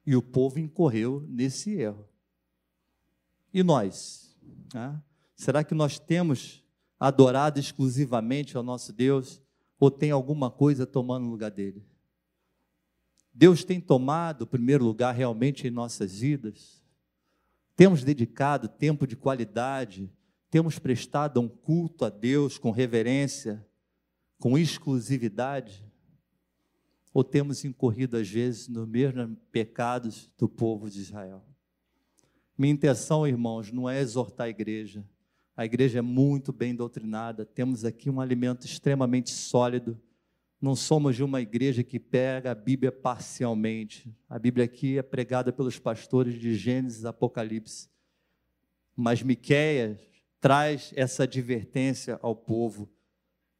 E 0.06 0.16
o 0.16 0.22
povo 0.22 0.60
incorreu 0.60 1.26
nesse 1.30 1.72
erro. 1.74 2.08
E 3.54 3.64
nós? 3.64 4.36
Né? 4.74 5.02
Será 5.36 5.64
que 5.64 5.74
nós 5.74 6.00
temos 6.00 6.64
adorado 7.00 7.60
exclusivamente 7.60 8.58
ao 8.58 8.64
nosso 8.64 8.92
Deus 8.92 9.42
ou 9.80 9.92
tem 9.92 10.12
alguma 10.12 10.50
coisa 10.50 10.86
tomando 10.86 11.28
o 11.28 11.30
lugar 11.30 11.52
dele? 11.52 11.86
Deus 13.34 13.64
tem 13.64 13.82
tomado 13.82 14.44
o 14.44 14.48
primeiro 14.48 14.84
lugar 14.84 15.14
realmente 15.14 15.68
em 15.68 15.72
nossas 15.72 16.20
vidas? 16.20 16.84
Temos 17.76 18.04
dedicado 18.04 18.68
tempo 18.68 19.08
de 19.08 19.16
qualidade? 19.16 20.12
Temos 20.50 20.78
prestado 20.78 21.42
um 21.42 21.48
culto 21.48 22.06
a 22.06 22.10
Deus 22.10 22.60
com 22.60 22.70
reverência, 22.70 23.66
com 24.40 24.58
exclusividade? 24.58 25.84
Ou 27.14 27.24
temos 27.24 27.64
incorrido, 27.64 28.18
às 28.18 28.28
vezes, 28.28 28.68
nos 28.68 28.88
mesmos 28.88 29.38
pecados 29.52 30.32
do 30.38 30.50
povo 30.50 30.90
de 30.90 31.00
Israel? 31.00 31.44
Minha 32.58 32.74
intenção, 32.74 33.28
irmãos, 33.28 33.72
não 33.72 33.90
é 33.90 34.00
exortar 34.00 34.48
a 34.48 34.50
igreja, 34.50 35.06
a 35.56 35.66
igreja 35.66 36.00
é 36.00 36.02
muito 36.02 36.52
bem 36.52 36.74
doutrinada, 36.74 37.46
temos 37.46 37.86
aqui 37.86 38.10
um 38.10 38.20
alimento 38.20 38.66
extremamente 38.66 39.30
sólido. 39.30 40.00
Não 40.60 40.76
somos 40.76 41.16
de 41.16 41.24
uma 41.24 41.42
igreja 41.42 41.84
que 41.84 42.00
pega 42.00 42.52
a 42.52 42.56
Bíblia 42.56 42.92
parcialmente. 42.92 44.12
A 44.28 44.40
Bíblia 44.40 44.66
aqui 44.66 44.98
é 44.98 45.04
pregada 45.04 45.54
pelos 45.54 45.78
pastores 45.78 46.40
de 46.40 46.56
Gênesis 46.56 47.04
e 47.04 47.08
Apocalipse. 47.08 47.88
Mas 48.96 49.22
Miqueias 49.22 50.00
traz 50.42 50.92
essa 50.96 51.24
advertência 51.24 52.18
ao 52.22 52.36
povo. 52.36 52.90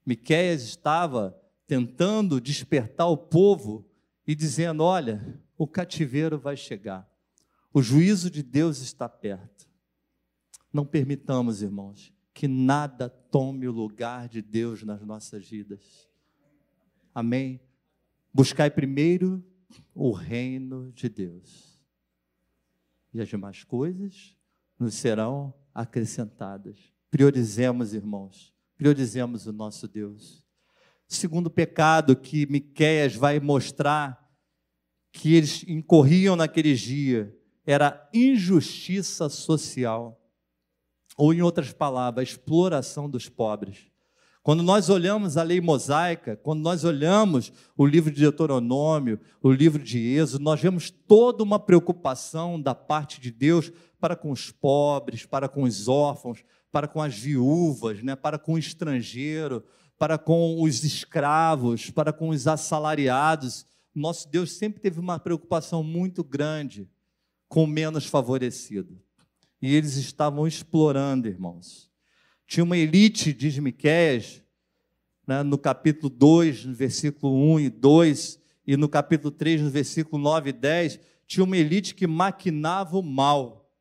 Miqueias 0.04 0.64
estava 0.64 1.40
tentando 1.68 2.42
despertar 2.42 3.08
o 3.08 3.18
povo 3.18 3.86
e 4.26 4.36
dizendo: 4.36 4.84
"Olha, 4.84 5.42
o 5.58 5.68
cativeiro 5.68 6.40
vai 6.40 6.58
chegar. 6.58 7.10
O 7.74 7.82
juízo 7.82 8.30
de 8.30 8.44
Deus 8.44 8.80
está 8.80 9.10
perto. 9.10 9.68
Não 10.72 10.86
permitamos, 10.86 11.62
irmãos, 11.62 12.14
que 12.34 12.48
nada 12.48 13.10
tome 13.10 13.68
o 13.68 13.72
lugar 13.72 14.28
de 14.28 14.42
Deus 14.42 14.84
nas 14.84 15.02
nossas 15.04 15.48
vidas. 15.48 16.10
Amém? 17.14 17.60
Buscai 18.34 18.72
primeiro 18.72 19.44
o 19.94 20.12
reino 20.12 20.92
de 20.92 21.08
Deus. 21.08 21.80
E 23.14 23.22
as 23.22 23.30
demais 23.30 23.64
coisas 23.64 24.36
nos 24.80 24.96
serão 24.96 25.54
acrescentadas. 25.74 26.92
Priorizemos, 27.12 27.94
irmãos, 27.94 28.54
priorizemos 28.76 29.46
o 29.46 29.54
nosso 29.54 29.88
Deus. 29.88 30.43
Segundo 31.08 31.50
pecado 31.50 32.16
que 32.16 32.46
Miqueias 32.46 33.16
vai 33.16 33.40
mostrar 33.40 34.24
que 35.12 35.36
eles 35.36 35.64
incorriam 35.68 36.36
naquele 36.36 36.74
dia 36.74 37.36
era 37.66 38.10
injustiça 38.14 39.30
social 39.30 40.20
ou, 41.16 41.34
em 41.34 41.42
outras 41.42 41.72
palavras, 41.72 42.30
exploração 42.30 43.10
dos 43.10 43.30
pobres. 43.30 43.94
Quando 44.42 44.62
nós 44.62 44.90
olhamos 44.90 45.38
a 45.38 45.44
lei 45.44 45.62
mosaica, 45.62 46.36
quando 46.36 46.62
nós 46.62 46.84
olhamos 46.84 47.54
o 47.78 47.86
livro 47.86 48.12
de 48.12 48.20
Deuteronômio, 48.20 49.18
o 49.42 49.50
livro 49.50 49.82
de 49.82 50.00
Êxodo, 50.00 50.44
nós 50.44 50.60
vemos 50.60 50.92
toda 50.92 51.42
uma 51.42 51.58
preocupação 51.58 52.62
da 52.62 52.76
parte 52.76 53.22
de 53.22 53.32
Deus 53.32 53.72
para 54.02 54.18
com 54.18 54.32
os 54.32 54.52
pobres, 54.52 55.26
para 55.26 55.48
com 55.48 55.64
os 55.64 55.88
órfãos, 55.88 56.44
para 56.74 56.90
com 56.90 57.02
as 57.02 57.18
viúvas, 57.18 58.04
né, 58.04 58.18
para 58.18 58.38
com 58.38 58.56
o 58.56 58.58
estrangeiro, 58.58 59.64
para 59.98 60.18
com 60.18 60.62
os 60.62 60.84
escravos, 60.84 61.90
para 61.90 62.12
com 62.12 62.30
os 62.30 62.48
assalariados. 62.48 63.66
Nosso 63.94 64.30
Deus 64.30 64.54
sempre 64.54 64.82
teve 64.82 65.00
uma 65.00 65.20
preocupação 65.20 65.84
muito 65.84 66.24
grande 66.24 66.90
com 67.48 67.64
o 67.64 67.68
menos 67.68 68.06
favorecido. 68.06 69.00
E 69.62 69.74
eles 69.74 69.96
estavam 69.96 70.48
explorando, 70.48 71.28
irmãos 71.28 71.94
tinha 72.54 72.64
uma 72.64 72.78
elite, 72.78 73.34
diz 73.34 73.58
Miquéias, 73.58 74.44
né, 75.26 75.42
no 75.42 75.58
capítulo 75.58 76.08
2, 76.08 76.66
no 76.66 76.74
versículo 76.76 77.34
1 77.56 77.60
e 77.62 77.70
2, 77.70 78.40
e 78.68 78.78
no 78.78 78.88
capítulo 78.88 79.32
3, 79.32 79.62
no 79.62 79.70
versículo 79.72 80.22
9 80.22 80.50
e 80.50 80.54
10, 80.54 81.00
tinha 81.26 81.44
uma 81.44 81.58
elite 81.58 81.96
que 81.96 82.06
maquinava 82.06 82.98
o 82.98 83.02
mal 83.02 83.72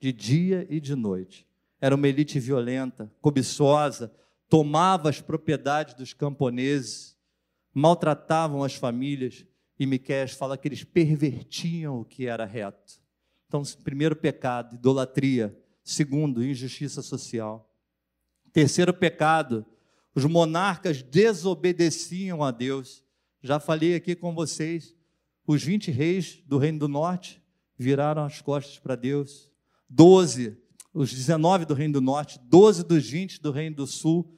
de 0.00 0.12
dia 0.12 0.66
e 0.68 0.80
de 0.80 0.96
noite. 0.96 1.46
Era 1.80 1.94
uma 1.94 2.08
elite 2.08 2.40
violenta, 2.40 3.12
cobiçosa, 3.20 4.12
tomava 4.54 5.10
as 5.10 5.20
propriedades 5.20 5.94
dos 5.94 6.12
camponeses, 6.12 7.16
maltratavam 7.74 8.62
as 8.62 8.76
famílias, 8.76 9.44
e 9.76 9.84
Miquéias 9.84 10.30
fala 10.30 10.56
que 10.56 10.68
eles 10.68 10.84
pervertiam 10.84 11.98
o 11.98 12.04
que 12.04 12.28
era 12.28 12.44
reto. 12.44 13.02
Então, 13.48 13.64
primeiro 13.82 14.14
pecado, 14.14 14.76
idolatria. 14.76 15.60
Segundo, 15.82 16.44
injustiça 16.44 17.02
social. 17.02 17.68
Terceiro 18.52 18.94
pecado, 18.94 19.66
os 20.14 20.24
monarcas 20.24 21.02
desobedeciam 21.02 22.44
a 22.44 22.52
Deus. 22.52 23.02
Já 23.42 23.58
falei 23.58 23.96
aqui 23.96 24.14
com 24.14 24.36
vocês, 24.36 24.94
os 25.44 25.64
20 25.64 25.90
reis 25.90 26.40
do 26.46 26.58
Reino 26.58 26.78
do 26.78 26.86
Norte 26.86 27.42
viraram 27.76 28.22
as 28.22 28.40
costas 28.40 28.78
para 28.78 28.94
Deus. 28.94 29.50
Doze, 29.90 30.56
os 30.92 31.12
19 31.12 31.64
do 31.64 31.74
Reino 31.74 31.94
do 31.94 32.00
Norte, 32.00 32.38
12 32.44 32.84
dos 32.84 33.10
20 33.10 33.42
do 33.42 33.50
Reino 33.50 33.74
do 33.74 33.86
Sul, 33.88 34.30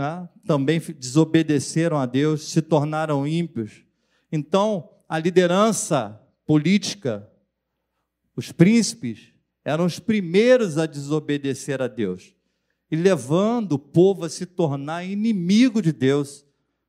né, 0.00 0.28
também 0.46 0.80
desobedeceram 0.98 1.98
a 1.98 2.06
Deus, 2.06 2.48
se 2.48 2.62
tornaram 2.62 3.26
ímpios. 3.26 3.84
Então, 4.32 4.88
a 5.06 5.18
liderança 5.18 6.18
política, 6.46 7.28
os 8.34 8.50
príncipes, 8.50 9.34
eram 9.62 9.84
os 9.84 9.98
primeiros 9.98 10.78
a 10.78 10.86
desobedecer 10.86 11.82
a 11.82 11.86
Deus 11.86 12.34
e 12.90 12.96
levando 12.96 13.72
o 13.72 13.78
povo 13.78 14.24
a 14.24 14.30
se 14.30 14.46
tornar 14.46 15.04
inimigo 15.04 15.82
de 15.82 15.92
Deus. 15.92 16.46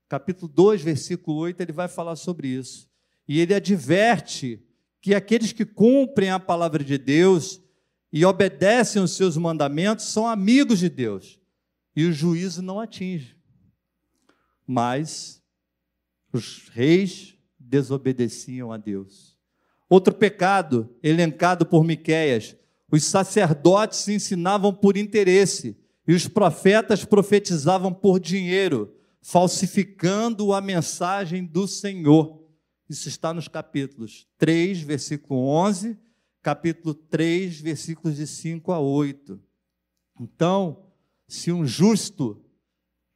Capítulo 0.08 0.48
2, 0.48 0.82
versículo 0.82 1.38
8, 1.39 1.60
ele 1.62 1.74
vai 1.74 1.89
falar 1.89 2.15
sobre 2.15 2.48
isso. 2.48 2.89
E 3.27 3.41
ele 3.41 3.53
adverte 3.53 4.63
que 5.01 5.13
aqueles 5.13 5.51
que 5.51 5.65
cumprem 5.65 6.30
a 6.30 6.39
palavra 6.39 6.82
de 6.82 6.98
Deus 6.98 7.62
e 8.12 8.24
obedecem 8.24 9.01
os 9.01 9.12
seus 9.12 9.36
mandamentos 9.36 10.06
são 10.06 10.25
amigos 10.25 10.80
de 10.80 10.88
Deus. 10.88 11.40
E 11.95 12.05
o 12.05 12.13
juízo 12.13 12.62
não 12.62 12.79
atinge. 12.79 13.36
Mas 14.65 15.41
os 16.31 16.69
reis 16.69 17.38
desobedeciam 17.60 18.71
a 18.71 18.77
Deus. 18.77 19.38
Outro 19.89 20.13
pecado 20.13 20.89
elencado 21.03 21.65
por 21.65 21.83
Miqueias, 21.83 22.55
os 22.91 23.03
sacerdotes 23.03 24.07
ensinavam 24.07 24.74
por 24.74 24.95
interesse 24.95 25.77
e 26.07 26.13
os 26.13 26.27
profetas 26.27 27.05
profetizavam 27.05 27.93
por 27.93 28.19
dinheiro, 28.19 28.93
falsificando 29.21 30.53
a 30.53 30.62
mensagem 30.62 31.45
do 31.45 31.67
Senhor. 31.67 32.41
Isso 32.89 33.07
está 33.07 33.33
nos 33.33 33.48
capítulos 33.48 34.27
3, 34.38 34.81
versículo 34.81 35.41
11, 35.48 35.98
capítulo 36.41 36.93
3, 36.93 37.62
versículos 37.62 38.17
de 38.17 38.27
5 38.27 38.71
a 38.71 38.79
8. 38.79 39.39
Então, 40.19 40.90
se 41.31 41.50
um 41.50 41.65
justo 41.65 42.43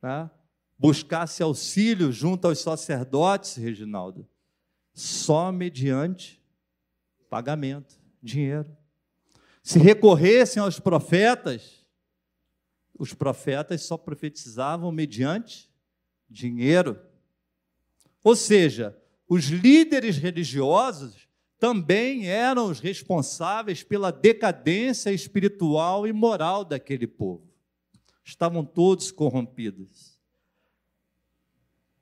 né, 0.01 0.31
buscasse 0.79 1.43
auxílio 1.43 2.13
junto 2.13 2.47
aos 2.47 2.59
sacerdotes, 2.59 3.57
Reginaldo, 3.57 4.25
só 4.93 5.51
mediante 5.51 6.41
pagamento, 7.29 7.99
dinheiro. 8.23 8.73
Se 9.61 9.77
recorressem 9.79 10.63
aos 10.63 10.79
profetas, 10.79 11.85
os 12.97 13.13
profetas 13.13 13.81
só 13.81 13.97
profetizavam 13.97 14.93
mediante 14.93 15.69
dinheiro. 16.29 16.97
Ou 18.23 18.33
seja, 18.33 18.97
os 19.27 19.47
líderes 19.47 20.15
religiosos 20.15 21.27
também 21.59 22.29
eram 22.29 22.67
os 22.67 22.79
responsáveis 22.79 23.83
pela 23.83 24.09
decadência 24.09 25.11
espiritual 25.11 26.07
e 26.07 26.13
moral 26.13 26.63
daquele 26.63 27.07
povo. 27.07 27.54
Estavam 28.25 28.65
todos 28.65 29.09
corrompidos. 29.09 30.19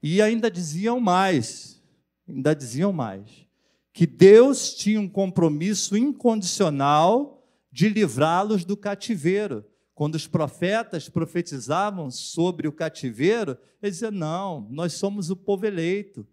E 0.01 0.19
ainda 0.23 0.49
diziam 0.49 0.99
mais, 0.99 1.79
ainda 2.27 2.55
diziam 2.55 2.91
mais, 2.91 3.47
que 3.93 4.07
Deus 4.07 4.73
tinha 4.73 4.99
um 4.99 5.07
compromisso 5.07 5.95
incondicional 5.95 7.45
de 7.71 7.87
livrá-los 7.89 8.65
do 8.65 8.75
cativeiro 8.75 9.63
quando 9.95 10.15
os 10.15 10.27
profetas 10.27 11.07
profetizavam 11.07 12.09
sobre 12.09 12.67
o 12.67 12.71
cativeiro, 12.71 13.57
eles 13.81 13.95
diziam: 13.95 14.11
não, 14.11 14.67
nós 14.69 14.93
somos 14.93 15.29
o 15.29 15.35
povo 15.35 15.65
eleito, 15.65 16.27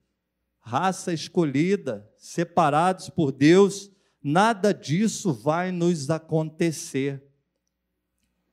raça 0.61 1.13
escolhida, 1.13 2.09
separados 2.17 3.11
por 3.11 3.31
Deus, 3.31 3.91
nada 4.23 4.73
disso 4.73 5.33
vai 5.33 5.71
nos 5.71 6.09
acontecer. 6.11 7.23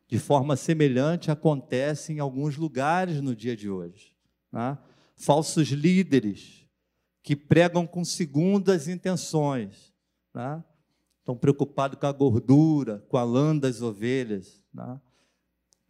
De 0.07 0.17
forma 0.17 0.55
semelhante 0.55 1.29
acontece 1.29 2.13
em 2.13 2.19
alguns 2.19 2.55
lugares 2.55 3.21
no 3.21 3.35
dia 3.35 3.57
de 3.57 3.69
hoje. 3.69 4.15
Né? 4.51 4.77
Falsos 5.15 5.67
líderes 5.67 6.65
que 7.21 7.35
pregam 7.35 7.85
com 7.85 8.05
segundas 8.05 8.87
intenções. 8.87 9.93
Né? 10.33 10.63
Estão 11.19 11.35
preocupados 11.35 11.99
com 11.99 12.05
a 12.07 12.11
gordura, 12.13 13.05
com 13.09 13.17
a 13.17 13.23
lã 13.23 13.57
das 13.57 13.81
ovelhas. 13.81 14.63
Né? 14.73 14.97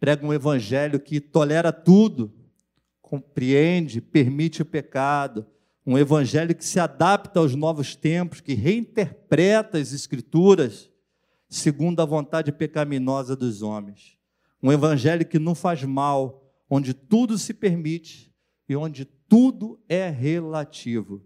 Prega 0.00 0.26
um 0.26 0.34
evangelho 0.34 0.98
que 0.98 1.20
tolera 1.20 1.72
tudo, 1.72 2.34
compreende, 3.00 4.00
permite 4.00 4.62
o 4.62 4.66
pecado. 4.66 5.46
Um 5.86 5.96
evangelho 5.96 6.56
que 6.56 6.64
se 6.64 6.80
adapta 6.80 7.38
aos 7.38 7.54
novos 7.54 7.94
tempos, 7.94 8.40
que 8.40 8.54
reinterpreta 8.54 9.78
as 9.78 9.92
escrituras 9.92 10.90
segundo 11.48 12.00
a 12.00 12.04
vontade 12.04 12.52
pecaminosa 12.52 13.34
dos 13.34 13.62
homens. 13.62 14.18
Um 14.62 14.72
evangelho 14.72 15.26
que 15.26 15.38
não 15.38 15.54
faz 15.54 15.82
mal, 15.84 16.44
onde 16.68 16.92
tudo 16.92 17.38
se 17.38 17.54
permite 17.54 18.32
e 18.68 18.76
onde 18.76 19.04
tudo 19.04 19.80
é 19.88 20.10
relativo. 20.10 21.24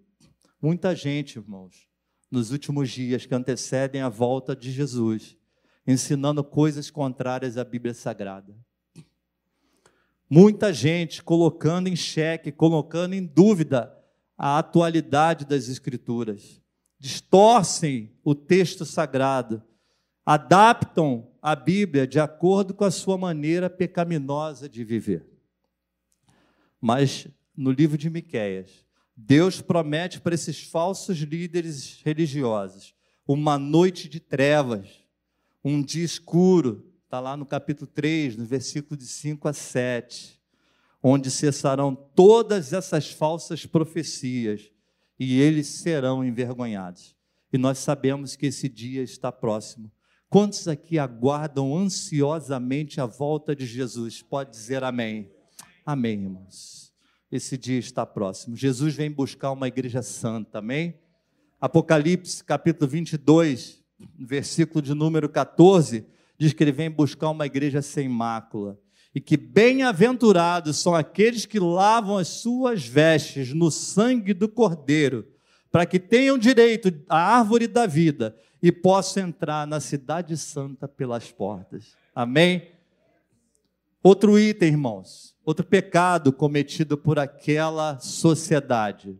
Muita 0.61 0.95
gente, 0.95 1.39
irmãos, 1.39 1.89
nos 2.31 2.51
últimos 2.51 2.91
dias 2.91 3.27
que 3.27 3.35
antecedem 3.35 4.01
a 4.01 4.09
volta 4.09 4.55
de 4.55 4.71
Jesus, 4.71 5.37
ensinando 5.87 6.45
coisas 6.45 6.91
contrárias 6.91 7.59
à 7.59 7.65
Bíblia 7.65 7.95
Sagrada. 7.95 8.55
Muita 10.31 10.73
gente 10.73 11.23
colocando 11.23 11.89
em 11.89 11.97
xeque, 11.97 12.51
colocando 12.51 13.15
em 13.15 13.25
dúvida 13.25 13.93
a 14.39 14.59
atualidade 14.59 15.45
das 15.45 15.69
Escrituras. 15.69 16.63
Distorcem 16.99 18.17
o 18.25 18.35
texto 18.35 18.87
sagrado, 18.87 19.63
adaptam 20.25 21.29
a 21.41 21.57
Bíblia 21.57 22.07
de 22.07 22.21
acordo 22.21 22.73
com 22.73 22.85
a 22.85 22.91
sua 22.91 23.19
maneira 23.19 23.69
pecaminosa 23.69 24.69
de 24.69 24.85
viver. 24.85 25.27
Mas 26.81 27.27
no 27.57 27.71
livro 27.71 27.99
de 27.99 28.09
Miqueias, 28.09 28.85
Deus 29.17 29.61
promete 29.61 30.21
para 30.21 30.35
esses 30.35 30.63
falsos 30.63 31.19
líderes 31.19 32.01
religiosos 32.05 32.95
uma 33.27 33.59
noite 33.59 34.09
de 34.09 34.19
trevas, 34.19 34.89
um 35.65 35.83
dia 35.83 36.05
escuro, 36.05 36.93
está 37.05 37.21
lá 37.21 37.37
no 37.37 37.47
capítulo 37.47 37.87
3, 37.87 38.37
no 38.37 38.45
versículo 38.45 38.97
de 38.97 39.07
5 39.07 39.47
a 39.47 39.53
7, 39.53 40.41
onde 41.03 41.31
cessarão 41.31 41.95
todas 41.95 42.73
essas 42.73 43.11
falsas 43.11 43.67
profecias 43.67 44.71
e 45.19 45.41
eles 45.41 45.67
serão 45.67 46.25
envergonhados. 46.25 47.15
E 47.53 47.59
nós 47.59 47.79
sabemos 47.79 48.35
que 48.35 48.47
esse 48.47 48.69
dia 48.69 49.03
está 49.03 49.31
próximo. 49.31 49.91
Quantos 50.33 50.67
aqui 50.67 50.99
aguardam 50.99 51.77
ansiosamente 51.77 52.99
a 53.03 53.05
volta 53.05 53.55
de 53.55 53.67
Jesus? 53.67 54.23
Pode 54.23 54.51
dizer 54.51 54.83
amém. 54.83 55.31
Amém, 55.85 56.23
irmãos 56.23 56.83
esse 57.31 57.57
dia 57.57 57.79
está 57.79 58.05
próximo. 58.05 58.55
Jesus 58.55 58.95
vem 58.95 59.11
buscar 59.11 59.53
uma 59.53 59.67
igreja 59.67 60.03
santa, 60.03 60.59
amém? 60.59 60.95
Apocalipse 61.59 62.45
capítulo 62.45 62.91
22, 62.91 63.83
versículo 64.19 64.83
de 64.83 64.93
número 64.93 65.31
14, 65.31 66.05
diz 66.39 66.53
que 66.53 66.63
ele 66.63 66.73
vem 66.73 66.91
buscar 66.91 67.31
uma 67.31 67.47
igreja 67.47 67.81
sem 67.81 68.09
mácula. 68.09 68.79
e 69.15 69.21
que 69.21 69.37
bem-aventurados 69.37 70.79
são 70.79 70.95
aqueles 70.95 71.45
que 71.45 71.61
lavam 71.61 72.17
as 72.17 72.29
suas 72.29 72.87
vestes 72.87 73.53
no 73.53 73.71
sangue 73.71 74.33
do 74.33 74.49
Cordeiro, 74.49 75.27
para 75.71 75.85
que 75.85 75.99
tenham 75.99 76.39
direito 76.39 76.91
à 77.09 77.39
árvore 77.39 77.67
da 77.67 77.87
vida 77.87 78.35
e 78.63 78.71
possam 78.71 79.25
entrar 79.25 79.67
na 79.67 79.81
Cidade 79.81 80.37
Santa 80.37 80.87
pelas 80.87 81.33
portas. 81.33 81.97
Amém? 82.15 82.71
Outro 84.01 84.39
item, 84.39 84.69
irmãos, 84.69 85.35
outro 85.45 85.67
pecado 85.67 86.33
cometido 86.33 86.97
por 86.97 87.19
aquela 87.19 87.99
sociedade. 87.99 89.19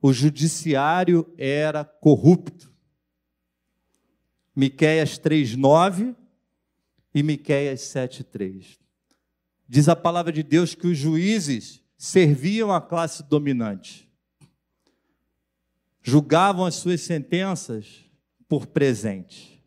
O 0.00 0.12
judiciário 0.12 1.30
era 1.36 1.84
corrupto. 1.84 2.72
Miqueias 4.56 5.18
3:9 5.18 6.16
e 7.14 7.22
Miqueias 7.22 7.80
7:3. 7.82 8.78
Diz 9.68 9.88
a 9.88 9.96
palavra 9.96 10.32
de 10.32 10.42
Deus 10.42 10.74
que 10.74 10.86
os 10.86 10.96
juízes 10.96 11.82
serviam 11.96 12.72
a 12.72 12.80
classe 12.80 13.22
dominante. 13.22 14.08
Julgavam 16.00 16.64
as 16.64 16.76
suas 16.76 17.02
sentenças 17.02 18.07
por 18.48 18.66
presente. 18.66 19.62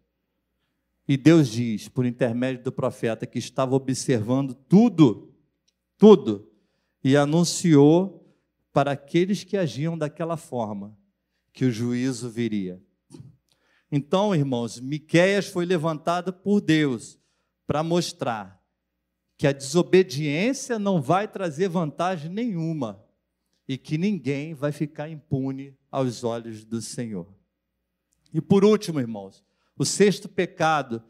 E 1.08 1.16
Deus 1.16 1.50
diz, 1.50 1.88
por 1.88 2.06
intermédio 2.06 2.64
do 2.64 2.72
profeta, 2.72 3.26
que 3.26 3.38
estava 3.38 3.76
observando 3.76 4.54
tudo, 4.54 5.34
tudo, 5.98 6.50
e 7.04 7.16
anunciou 7.16 8.36
para 8.72 8.92
aqueles 8.92 9.44
que 9.44 9.58
agiam 9.58 9.98
daquela 9.98 10.38
forma 10.38 10.98
que 11.52 11.66
o 11.66 11.72
juízo 11.72 12.30
viria. 12.30 12.82
Então, 13.92 14.34
irmãos, 14.34 14.80
Miqueias 14.80 15.48
foi 15.48 15.66
levantado 15.66 16.32
por 16.32 16.62
Deus 16.62 17.20
para 17.68 17.84
mostrar 17.84 18.62
que 19.38 19.46
a 19.46 19.52
desobediência 19.52 20.80
não 20.80 21.02
vai 21.02 21.28
trazer 21.28 21.68
vantagem 21.68 22.32
nenhuma 22.32 23.04
e 23.68 23.78
que 23.78 23.98
ninguém 23.98 24.54
vai 24.54 24.72
ficar 24.72 25.10
impune 25.10 25.76
aos 25.90 26.24
olhos 26.24 26.64
do 26.64 26.82
Senhor. 26.82 27.41
E 28.34 28.40
por 28.40 28.64
último, 28.64 29.00
irmãos, 29.00 29.44
o 29.78 29.86
sexto 29.86 30.30
pecado 30.30 31.04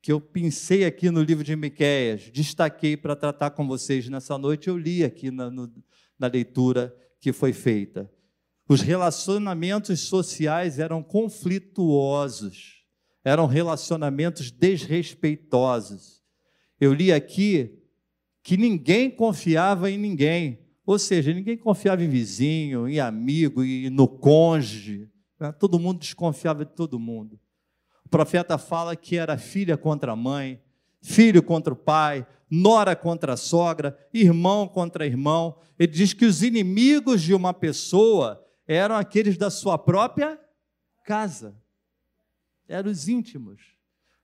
que 0.00 0.12
eu 0.12 0.20
pensei 0.20 0.84
aqui 0.84 1.10
no 1.10 1.22
livro 1.22 1.42
de 1.42 1.56
Miqueias, 1.56 2.30
destaquei 2.30 2.96
para 2.96 3.16
tratar 3.16 3.50
com 3.50 3.66
vocês 3.66 4.08
nessa 4.08 4.36
noite, 4.36 4.68
eu 4.68 4.76
li 4.76 5.02
aqui 5.02 5.30
na, 5.30 5.50
no, 5.50 5.72
na 6.18 6.26
leitura 6.26 6.94
que 7.20 7.32
foi 7.32 7.52
feita. 7.52 8.10
Os 8.68 8.82
relacionamentos 8.82 10.00
sociais 10.00 10.78
eram 10.78 11.02
conflituosos 11.02 12.84
eram 13.24 13.46
relacionamentos 13.46 14.50
desrespeitosos. 14.50 16.22
Eu 16.78 16.92
li 16.92 17.10
aqui 17.10 17.78
que 18.42 18.56
ninguém 18.58 19.10
confiava 19.10 19.90
em 19.90 19.96
ninguém, 19.96 20.58
ou 20.84 20.98
seja, 20.98 21.32
ninguém 21.32 21.56
confiava 21.56 22.04
em 22.04 22.08
vizinho, 22.08 22.86
em 22.86 23.00
amigo 23.00 23.64
e 23.64 23.88
no 23.88 24.06
cônjuge. 24.06 25.08
Né? 25.48 25.52
Todo 25.52 25.78
mundo 25.78 26.00
desconfiava 26.00 26.64
de 26.64 26.72
todo 26.72 26.98
mundo. 26.98 27.38
O 28.04 28.08
profeta 28.08 28.58
fala 28.58 28.94
que 28.94 29.16
era 29.16 29.38
filha 29.38 29.76
contra 29.76 30.12
a 30.12 30.16
mãe, 30.16 30.62
filho 31.00 31.42
contra 31.42 31.72
o 31.72 31.76
pai, 31.76 32.26
nora 32.50 32.94
contra 32.94 33.32
a 33.34 33.36
sogra, 33.36 33.96
irmão 34.12 34.68
contra 34.68 35.06
irmão. 35.06 35.58
Ele 35.78 35.92
diz 35.92 36.12
que 36.12 36.24
os 36.24 36.42
inimigos 36.42 37.22
de 37.22 37.34
uma 37.34 37.52
pessoa 37.52 38.44
eram 38.66 38.96
aqueles 38.96 39.36
da 39.36 39.50
sua 39.50 39.76
própria 39.78 40.38
casa 41.04 41.54
eram 42.68 42.90
os 42.90 43.08
íntimos. 43.08 43.60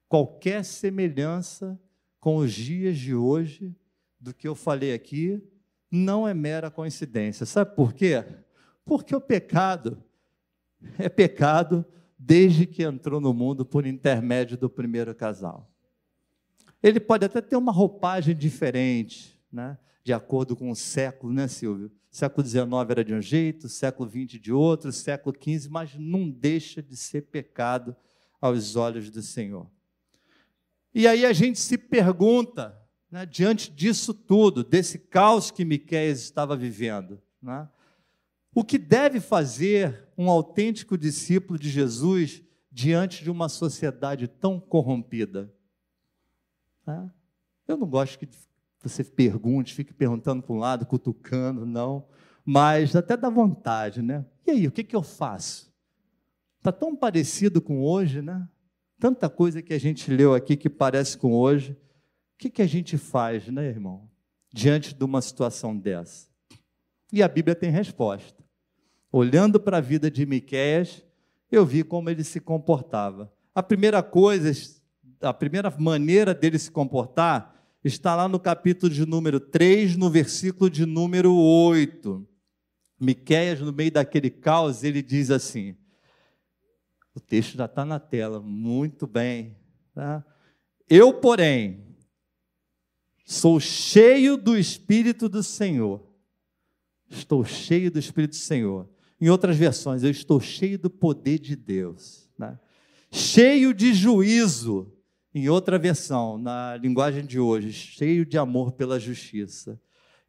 Qualquer 0.08 0.64
semelhança 0.64 1.80
com 2.18 2.36
os 2.36 2.52
dias 2.52 2.98
de 2.98 3.14
hoje, 3.14 3.74
do 4.18 4.34
que 4.34 4.46
eu 4.46 4.54
falei 4.54 4.92
aqui, 4.92 5.42
não 5.90 6.26
é 6.26 6.34
mera 6.34 6.70
coincidência. 6.70 7.46
Sabe 7.46 7.74
por 7.74 7.92
quê? 7.92 8.24
Porque 8.84 9.14
o 9.14 9.20
pecado 9.20 10.02
é 10.98 11.08
pecado 11.08 11.84
desde 12.18 12.66
que 12.66 12.82
entrou 12.82 13.20
no 13.20 13.32
mundo 13.32 13.64
por 13.64 13.86
intermédio 13.86 14.56
do 14.56 14.68
primeiro 14.68 15.14
casal. 15.14 15.70
Ele 16.82 17.00
pode 17.00 17.24
até 17.24 17.40
ter 17.40 17.56
uma 17.56 17.72
roupagem 17.72 18.34
diferente, 18.34 19.38
né? 19.52 19.78
de 20.02 20.12
acordo 20.12 20.56
com 20.56 20.70
o 20.70 20.76
século, 20.76 21.32
né, 21.32 21.46
Silvio? 21.46 21.90
Século 22.10 22.46
XIX 22.46 22.66
era 22.88 23.04
de 23.04 23.14
um 23.14 23.20
jeito, 23.20 23.68
século 23.68 24.10
XX 24.10 24.40
de 24.40 24.52
outro, 24.52 24.90
século 24.90 25.36
XV, 25.36 25.68
mas 25.70 25.94
não 25.96 26.28
deixa 26.28 26.82
de 26.82 26.96
ser 26.96 27.22
pecado 27.22 27.94
aos 28.40 28.74
olhos 28.74 29.10
do 29.10 29.22
Senhor. 29.22 29.70
E 30.92 31.06
aí 31.06 31.24
a 31.24 31.32
gente 31.32 31.60
se 31.60 31.78
pergunta, 31.78 32.76
né, 33.10 33.24
diante 33.24 33.70
disso 33.70 34.12
tudo, 34.12 34.64
desse 34.64 34.98
caos 34.98 35.50
que 35.50 35.64
Miqueias 35.64 36.20
estava 36.20 36.56
vivendo, 36.56 37.22
né, 37.40 37.68
o 38.52 38.64
que 38.64 38.76
deve 38.76 39.20
fazer 39.20 40.08
um 40.20 40.28
autêntico 40.28 40.98
discípulo 40.98 41.58
de 41.58 41.70
Jesus 41.70 42.42
diante 42.70 43.24
de 43.24 43.30
uma 43.30 43.48
sociedade 43.48 44.28
tão 44.28 44.60
corrompida? 44.60 45.50
Né? 46.86 47.10
Eu 47.66 47.78
não 47.78 47.86
gosto 47.86 48.18
que 48.18 48.28
você 48.82 49.02
pergunte, 49.02 49.72
fique 49.72 49.94
perguntando 49.94 50.42
para 50.42 50.54
um 50.54 50.58
lado, 50.58 50.84
cutucando, 50.84 51.64
não, 51.64 52.06
mas 52.44 52.94
até 52.94 53.16
dá 53.16 53.30
vontade, 53.30 54.02
né? 54.02 54.26
E 54.46 54.50
aí, 54.50 54.66
o 54.66 54.70
que, 54.70 54.84
que 54.84 54.94
eu 54.94 55.02
faço? 55.02 55.72
Está 56.58 56.70
tão 56.70 56.94
parecido 56.94 57.62
com 57.62 57.82
hoje, 57.82 58.20
né? 58.20 58.46
Tanta 58.98 59.30
coisa 59.30 59.62
que 59.62 59.72
a 59.72 59.80
gente 59.80 60.10
leu 60.10 60.34
aqui 60.34 60.54
que 60.54 60.68
parece 60.68 61.16
com 61.16 61.32
hoje. 61.32 61.72
O 61.72 61.76
que, 62.36 62.50
que 62.50 62.60
a 62.60 62.66
gente 62.66 62.98
faz, 62.98 63.48
né, 63.48 63.66
irmão? 63.66 64.10
Diante 64.52 64.94
de 64.94 65.02
uma 65.02 65.22
situação 65.22 65.74
dessa. 65.74 66.28
E 67.10 67.22
a 67.22 67.28
Bíblia 67.28 67.54
tem 67.54 67.70
resposta. 67.70 68.44
Olhando 69.12 69.58
para 69.58 69.78
a 69.78 69.80
vida 69.80 70.10
de 70.10 70.24
Miquéias, 70.24 71.04
eu 71.50 71.66
vi 71.66 71.82
como 71.82 72.08
ele 72.08 72.22
se 72.22 72.40
comportava. 72.40 73.32
A 73.54 73.62
primeira 73.62 74.02
coisa, 74.02 74.52
a 75.20 75.34
primeira 75.34 75.74
maneira 75.78 76.32
dele 76.32 76.58
se 76.58 76.70
comportar 76.70 77.56
está 77.82 78.14
lá 78.14 78.28
no 78.28 78.38
capítulo 78.38 78.92
de 78.92 79.04
número 79.04 79.40
3, 79.40 79.96
no 79.96 80.08
versículo 80.08 80.70
de 80.70 80.86
número 80.86 81.34
8. 81.34 82.26
Miquéias, 83.00 83.60
no 83.60 83.72
meio 83.72 83.90
daquele 83.90 84.30
caos, 84.30 84.84
ele 84.84 85.02
diz 85.02 85.30
assim: 85.30 85.74
o 87.14 87.20
texto 87.20 87.56
já 87.56 87.64
está 87.64 87.84
na 87.84 87.98
tela, 87.98 88.40
muito 88.40 89.06
bem. 89.06 89.56
Tá? 89.94 90.24
Eu, 90.88 91.14
porém, 91.14 91.96
sou 93.24 93.58
cheio 93.58 94.36
do 94.36 94.56
Espírito 94.56 95.28
do 95.28 95.42
Senhor. 95.42 96.06
Estou 97.08 97.44
cheio 97.44 97.90
do 97.90 97.98
Espírito 97.98 98.30
do 98.30 98.36
Senhor. 98.36 98.88
Em 99.20 99.28
outras 99.28 99.56
versões, 99.56 100.02
eu 100.02 100.10
estou 100.10 100.40
cheio 100.40 100.78
do 100.78 100.88
poder 100.88 101.38
de 101.38 101.54
Deus. 101.54 102.30
Né? 102.38 102.58
Cheio 103.10 103.74
de 103.74 103.92
juízo. 103.92 104.92
Em 105.32 105.48
outra 105.48 105.78
versão, 105.78 106.38
na 106.38 106.76
linguagem 106.76 107.24
de 107.24 107.38
hoje, 107.38 107.72
cheio 107.72 108.26
de 108.26 108.36
amor 108.36 108.72
pela 108.72 108.98
justiça. 108.98 109.80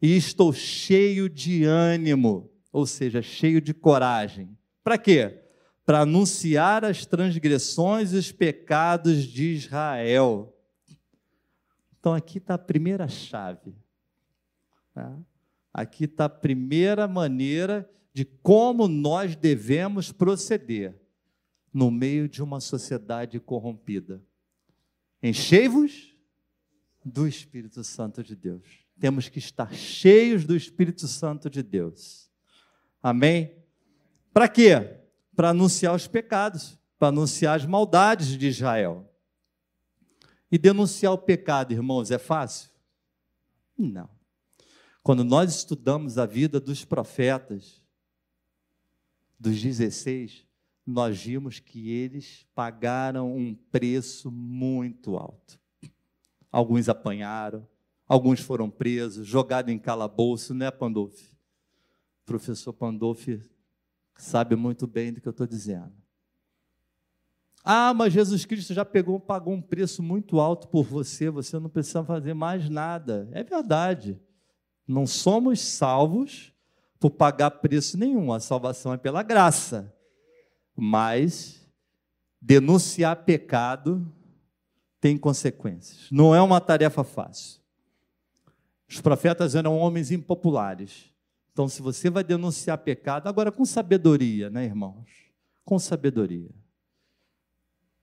E 0.01 0.15
estou 0.15 0.53
cheio 0.53 1.27
de 1.27 1.63
ânimo, 1.63 2.51
ou 2.71 2.85
seja, 2.85 3.21
cheio 3.21 3.59
de 3.59 3.73
coragem. 3.73 4.55
Para 4.83 4.97
quê? 4.97 5.41
para 5.85 6.01
anunciar 6.01 6.85
as 6.85 7.05
transgressões 7.05 8.13
e 8.13 8.15
os 8.15 8.31
pecados 8.31 9.23
de 9.23 9.55
Israel. 9.55 10.55
Então, 11.99 12.13
aqui 12.13 12.37
está 12.37 12.53
a 12.53 12.57
primeira 12.57 13.07
chave. 13.07 13.75
Tá? 14.93 15.17
Aqui 15.73 16.05
está 16.05 16.25
a 16.25 16.29
primeira 16.29 17.07
maneira 17.07 17.89
de 18.13 18.25
como 18.25 18.87
nós 18.87 19.35
devemos 19.35 20.11
proceder 20.11 20.99
no 21.73 21.89
meio 21.89 22.27
de 22.27 22.43
uma 22.43 22.59
sociedade 22.59 23.39
corrompida. 23.39 24.21
Enchei-vos 25.23 26.15
do 27.03 27.27
Espírito 27.27 27.83
Santo 27.83 28.23
de 28.23 28.35
Deus. 28.35 28.63
Temos 28.99 29.29
que 29.29 29.39
estar 29.39 29.73
cheios 29.73 30.45
do 30.45 30.55
Espírito 30.55 31.07
Santo 31.07 31.49
de 31.49 31.63
Deus. 31.63 32.29
Amém? 33.01 33.55
Para 34.33 34.47
quê? 34.47 35.01
para 35.35 35.49
anunciar 35.49 35.95
os 35.95 36.07
pecados, 36.07 36.77
para 36.99 37.07
anunciar 37.07 37.55
as 37.55 37.65
maldades 37.65 38.37
de 38.37 38.47
Israel. 38.47 39.11
E 40.51 40.57
denunciar 40.57 41.13
o 41.13 41.17
pecado, 41.17 41.71
irmãos, 41.71 42.11
é 42.11 42.17
fácil? 42.17 42.69
Não. 43.77 44.09
Quando 45.01 45.23
nós 45.23 45.55
estudamos 45.55 46.17
a 46.17 46.25
vida 46.25 46.59
dos 46.59 46.85
profetas, 46.85 47.80
dos 49.41 49.59
16, 49.59 50.45
nós 50.85 51.19
vimos 51.23 51.57
que 51.57 51.89
eles 51.89 52.45
pagaram 52.53 53.35
um 53.35 53.55
preço 53.55 54.29
muito 54.29 55.17
alto. 55.17 55.59
Alguns 56.51 56.87
apanharam, 56.87 57.67
alguns 58.07 58.39
foram 58.39 58.69
presos, 58.69 59.25
jogados 59.25 59.73
em 59.73 59.79
calabouço, 59.79 60.53
né, 60.53 60.69
Pandolfi? 60.69 61.35
O 62.21 62.25
professor 62.25 62.71
Pandolfi 62.71 63.43
sabe 64.15 64.55
muito 64.55 64.85
bem 64.85 65.11
do 65.11 65.19
que 65.19 65.27
eu 65.27 65.31
estou 65.31 65.47
dizendo. 65.47 65.91
Ah, 67.63 67.95
mas 67.95 68.13
Jesus 68.13 68.45
Cristo 68.45 68.75
já 68.75 68.85
pegou, 68.85 69.19
pagou 69.19 69.55
um 69.55 69.61
preço 69.61 70.03
muito 70.03 70.39
alto 70.39 70.67
por 70.67 70.83
você, 70.83 71.31
você 71.31 71.57
não 71.57 71.69
precisa 71.69 72.03
fazer 72.03 72.35
mais 72.35 72.69
nada. 72.69 73.27
É 73.31 73.43
verdade. 73.43 74.19
Não 74.87 75.07
somos 75.07 75.59
salvos 75.61 76.53
por 77.01 77.09
pagar 77.09 77.49
preço 77.49 77.97
nenhum, 77.97 78.31
a 78.31 78.39
salvação 78.39 78.93
é 78.93 78.97
pela 78.97 79.23
graça. 79.23 79.91
Mas 80.75 81.67
denunciar 82.39 83.25
pecado 83.25 84.07
tem 84.99 85.17
consequências. 85.17 86.07
Não 86.11 86.33
é 86.35 86.39
uma 86.39 86.61
tarefa 86.61 87.03
fácil. 87.03 87.59
Os 88.87 89.01
profetas 89.01 89.55
eram 89.55 89.79
homens 89.79 90.11
impopulares. 90.11 91.11
Então, 91.51 91.67
se 91.67 91.81
você 91.81 92.07
vai 92.07 92.23
denunciar 92.23 92.77
pecado, 92.77 93.27
agora 93.27 93.51
com 93.51 93.65
sabedoria, 93.65 94.51
né, 94.51 94.63
irmãos? 94.63 95.09
Com 95.65 95.79
sabedoria. 95.79 96.51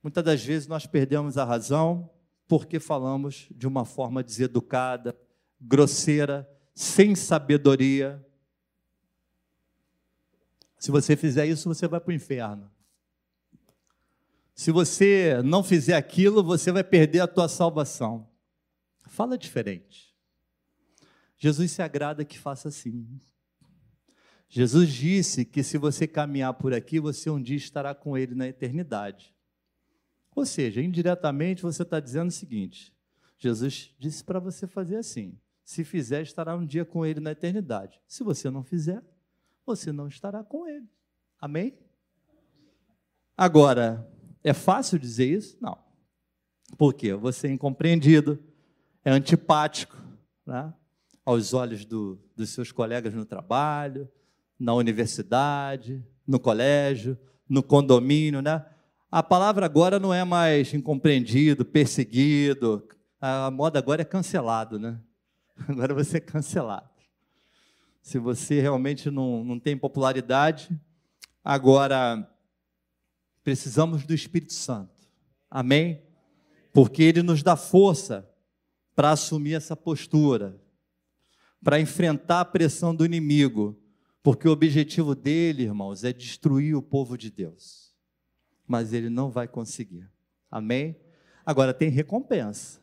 Muitas 0.02 0.24
das 0.24 0.44
vezes 0.44 0.66
nós 0.66 0.86
perdemos 0.86 1.38
a 1.38 1.44
razão 1.44 2.10
porque 2.48 2.80
falamos 2.80 3.46
de 3.52 3.68
uma 3.68 3.84
forma 3.84 4.24
deseducada, 4.24 5.16
grosseira, 5.60 6.50
sem 6.74 7.14
sabedoria. 7.14 8.24
Se 10.78 10.90
você 10.90 11.16
fizer 11.16 11.46
isso, 11.46 11.68
você 11.68 11.88
vai 11.88 12.00
para 12.00 12.10
o 12.10 12.14
inferno. 12.14 12.70
Se 14.54 14.70
você 14.70 15.40
não 15.44 15.62
fizer 15.62 15.94
aquilo, 15.94 16.42
você 16.42 16.72
vai 16.72 16.82
perder 16.82 17.20
a 17.20 17.28
tua 17.28 17.48
salvação. 17.48 18.28
Fala 19.06 19.38
diferente. 19.38 20.14
Jesus 21.36 21.70
se 21.70 21.82
agrada 21.82 22.24
que 22.24 22.38
faça 22.38 22.68
assim. 22.68 23.20
Jesus 24.48 24.90
disse 24.90 25.44
que 25.44 25.62
se 25.62 25.78
você 25.78 26.06
caminhar 26.06 26.54
por 26.54 26.72
aqui, 26.72 26.98
você 26.98 27.28
um 27.30 27.40
dia 27.40 27.56
estará 27.56 27.94
com 27.94 28.16
Ele 28.16 28.34
na 28.34 28.48
eternidade. 28.48 29.34
Ou 30.34 30.46
seja, 30.46 30.80
indiretamente 30.80 31.62
você 31.62 31.82
está 31.82 32.00
dizendo 32.00 32.28
o 32.28 32.32
seguinte: 32.32 32.92
Jesus 33.38 33.94
disse 33.98 34.24
para 34.24 34.40
você 34.40 34.66
fazer 34.66 34.96
assim. 34.96 35.38
Se 35.64 35.84
fizer, 35.84 36.22
estará 36.22 36.56
um 36.56 36.64
dia 36.64 36.84
com 36.84 37.04
Ele 37.04 37.20
na 37.20 37.32
eternidade. 37.32 38.00
Se 38.08 38.24
você 38.24 38.50
não 38.50 38.64
fizer, 38.64 39.02
você 39.68 39.92
não 39.92 40.08
estará 40.08 40.42
com 40.42 40.66
Ele. 40.66 40.88
Amém? 41.38 41.78
Agora, 43.36 44.10
é 44.42 44.54
fácil 44.54 44.98
dizer 44.98 45.26
isso? 45.26 45.58
Não. 45.60 45.78
Por 46.76 46.94
quê? 46.94 47.12
Você 47.14 47.48
é 47.48 47.50
incompreendido, 47.50 48.42
é 49.04 49.10
antipático 49.10 49.96
né? 50.46 50.72
aos 51.24 51.52
olhos 51.52 51.84
do, 51.84 52.18
dos 52.34 52.48
seus 52.48 52.72
colegas 52.72 53.12
no 53.12 53.26
trabalho, 53.26 54.08
na 54.58 54.72
universidade, 54.72 56.02
no 56.26 56.40
colégio, 56.40 57.18
no 57.48 57.62
condomínio, 57.62 58.40
né? 58.40 58.64
A 59.10 59.22
palavra 59.22 59.66
agora 59.66 59.98
não 59.98 60.12
é 60.12 60.24
mais 60.24 60.72
incompreendido, 60.72 61.64
perseguido. 61.64 62.86
A 63.20 63.50
moda 63.50 63.78
agora 63.78 64.02
é 64.02 64.04
cancelado, 64.04 64.78
né? 64.78 64.98
Agora 65.68 65.94
você 65.94 66.16
é 66.16 66.20
cancelado. 66.20 66.97
Se 68.08 68.18
você 68.18 68.58
realmente 68.58 69.10
não, 69.10 69.44
não 69.44 69.60
tem 69.60 69.76
popularidade, 69.76 70.70
agora 71.44 72.26
precisamos 73.44 74.06
do 74.06 74.14
Espírito 74.14 74.54
Santo. 74.54 75.06
Amém? 75.50 76.02
Porque 76.72 77.02
ele 77.02 77.22
nos 77.22 77.42
dá 77.42 77.54
força 77.54 78.26
para 78.96 79.10
assumir 79.10 79.52
essa 79.52 79.76
postura, 79.76 80.58
para 81.62 81.78
enfrentar 81.78 82.40
a 82.40 82.44
pressão 82.46 82.94
do 82.94 83.04
inimigo 83.04 83.78
porque 84.22 84.48
o 84.48 84.52
objetivo 84.52 85.14
dele, 85.14 85.64
irmãos, 85.64 86.02
é 86.02 86.10
destruir 86.10 86.74
o 86.74 86.80
povo 86.80 87.14
de 87.14 87.30
Deus. 87.30 87.94
Mas 88.66 88.94
ele 88.94 89.10
não 89.10 89.28
vai 89.28 89.46
conseguir. 89.46 90.10
Amém? 90.50 90.96
Agora 91.44 91.74
tem 91.74 91.90
recompensa. 91.90 92.80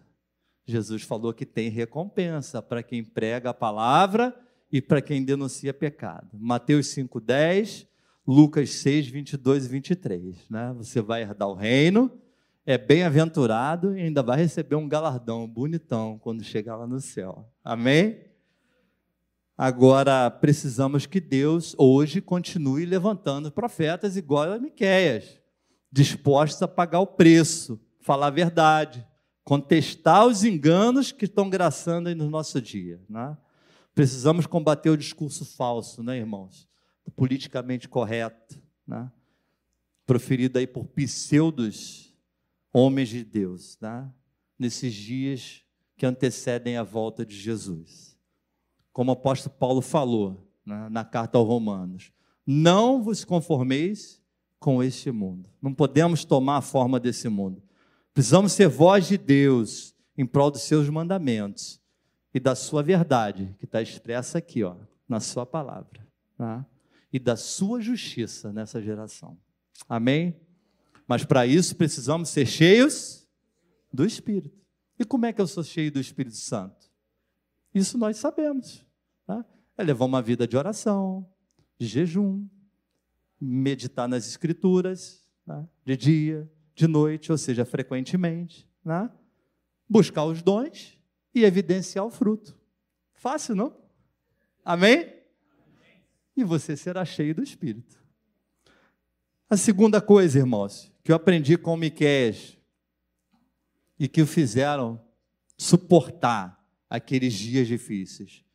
Jesus 0.67 1.01
falou 1.01 1.33
que 1.33 1.47
tem 1.47 1.69
recompensa 1.69 2.61
para 2.61 2.83
quem 2.83 3.03
prega 3.03 3.49
a 3.49 3.55
palavra 3.55 4.44
e 4.71 4.81
para 4.81 5.01
quem 5.01 5.23
denuncia 5.23 5.73
pecado. 5.73 6.29
Mateus 6.33 6.87
5:10, 6.87 7.87
Lucas 8.27 8.71
6, 8.71 9.07
22 9.07 9.65
e 9.65 9.69
23. 9.69 10.49
Né? 10.49 10.73
Você 10.77 11.01
vai 11.01 11.21
herdar 11.21 11.47
o 11.47 11.53
reino, 11.53 12.11
é 12.65 12.77
bem-aventurado 12.77 13.95
e 13.97 14.01
ainda 14.01 14.23
vai 14.23 14.37
receber 14.37 14.75
um 14.75 14.87
galardão 14.87 15.47
bonitão 15.47 16.17
quando 16.17 16.43
chegar 16.43 16.75
lá 16.75 16.87
no 16.87 16.99
céu. 16.99 17.47
Amém? 17.63 18.19
Agora 19.57 20.29
precisamos 20.29 21.05
que 21.05 21.21
Deus 21.21 21.75
hoje 21.77 22.19
continue 22.19 22.85
levantando 22.85 23.51
profetas 23.51 24.17
igual 24.17 24.51
a 24.51 24.59
Miqueias, 24.59 25.39
dispostos 25.89 26.61
a 26.61 26.67
pagar 26.67 26.99
o 26.99 27.07
preço, 27.07 27.79
falar 28.01 28.27
a 28.27 28.31
verdade, 28.31 29.07
contestar 29.45 30.25
os 30.25 30.43
enganos 30.43 31.13
que 31.13 31.23
estão 31.23 31.49
graçando 31.49 32.09
aí 32.09 32.15
no 32.15 32.29
nosso 32.29 32.61
dia. 32.61 32.99
Né? 33.07 33.37
Precisamos 33.95 34.45
combater 34.45 34.91
o 34.91 34.97
discurso 34.97 35.43
falso, 35.45 36.03
né, 36.03 36.17
irmãos? 36.17 36.67
O 37.03 37.09
politicamente 37.09 37.89
correto, 37.89 38.61
né? 38.85 39.11
proferido 40.05 40.59
aí 40.59 40.67
por 40.67 40.85
pseudos 40.85 42.13
homens 42.71 43.09
de 43.09 43.23
Deus, 43.23 43.77
né? 43.81 44.11
nesses 44.59 44.93
dias 44.93 45.63
que 45.97 46.05
antecedem 46.05 46.77
a 46.77 46.83
volta 46.83 47.25
de 47.25 47.35
Jesus 47.35 48.15
como 48.95 49.11
o 49.11 49.13
apóstolo 49.13 49.53
Paulo 49.59 49.81
falou 49.81 50.49
né, 50.65 50.87
na 50.89 51.03
carta 51.03 51.37
aos 51.37 51.45
Romanos: 51.45 52.13
Não 52.47 53.03
vos 53.03 53.25
conformeis 53.25 54.21
com 54.57 54.81
este 54.81 55.11
mundo. 55.11 55.49
Não 55.61 55.73
podemos 55.73 56.23
tomar 56.23 56.57
a 56.57 56.61
forma 56.61 56.97
desse 56.97 57.27
mundo. 57.27 57.61
Precisamos 58.13 58.53
ser 58.53 58.69
voz 58.69 59.05
de 59.05 59.17
Deus 59.17 59.93
em 60.17 60.25
prol 60.25 60.49
dos 60.49 60.61
seus 60.61 60.89
mandamentos 60.89 61.81
e 62.35 62.39
da 62.39 62.53
sua 62.53 62.83
verdade, 62.83 63.55
que 63.57 63.63
está 63.63 63.81
expressa 63.81 64.39
aqui, 64.39 64.61
ó, 64.61 64.75
na 65.07 65.21
sua 65.21 65.45
palavra, 65.45 66.05
tá? 66.37 66.65
e 67.11 67.17
da 67.17 67.37
sua 67.37 67.79
justiça 67.79 68.51
nessa 68.51 68.81
geração. 68.81 69.39
Amém? 69.87 70.35
Mas 71.07 71.23
para 71.23 71.47
isso 71.47 71.77
precisamos 71.77 72.27
ser 72.27 72.45
cheios 72.45 73.25
do 73.89 74.05
Espírito. 74.05 74.59
E 74.99 75.05
como 75.05 75.25
é 75.25 75.31
que 75.31 75.39
eu 75.39 75.47
sou 75.47 75.63
cheio 75.63 75.89
do 75.89 75.97
Espírito 75.97 76.35
Santo? 76.35 76.91
Isso 77.73 77.97
nós 77.97 78.17
sabemos. 78.17 78.85
Tá? 79.25 79.45
É 79.77 79.83
levar 79.83 80.03
uma 80.03 80.21
vida 80.21 80.45
de 80.45 80.57
oração, 80.57 81.25
de 81.77 81.87
jejum, 81.87 82.45
meditar 83.39 84.09
nas 84.09 84.27
escrituras, 84.27 85.25
tá? 85.45 85.65
de 85.85 85.95
dia, 85.95 86.51
de 86.75 86.85
noite, 86.85 87.31
ou 87.31 87.37
seja, 87.37 87.63
frequentemente. 87.63 88.67
Tá? 88.83 89.09
Buscar 89.87 90.25
os 90.25 90.41
dons 90.41 90.94
e 91.35 91.43
evidenciar 91.43 92.05
o 92.05 92.09
fruto. 92.09 92.57
Fácil, 93.13 93.55
não? 93.55 93.75
Amém? 94.63 95.13
E 96.35 96.43
você 96.43 96.75
será 96.75 97.05
cheio 97.05 97.35
do 97.35 97.43
Espírito. 97.43 98.03
A 99.49 99.55
segunda 99.57 100.01
coisa, 100.01 100.39
irmãos, 100.39 100.91
que 101.03 101.11
eu 101.11 101.15
aprendi 101.15 101.57
com 101.57 101.77
Miqués 101.77 102.57
e 103.99 104.07
que 104.07 104.21
o 104.21 104.27
fizeram 104.27 104.99
suportar 105.57 106.65
aqueles 106.89 107.33
dias 107.33 107.67
difíceis 107.67 108.45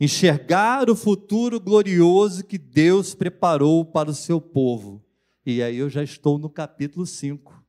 enxergar 0.00 0.88
o 0.88 0.96
futuro 0.96 1.60
glorioso 1.60 2.42
que 2.42 2.56
Deus 2.56 3.14
preparou 3.14 3.84
para 3.84 4.10
o 4.10 4.14
seu 4.14 4.40
povo. 4.40 5.04
E 5.44 5.62
aí 5.62 5.76
eu 5.76 5.90
já 5.90 6.02
estou 6.02 6.38
no 6.38 6.48
capítulo 6.48 7.04
5. 7.04 7.59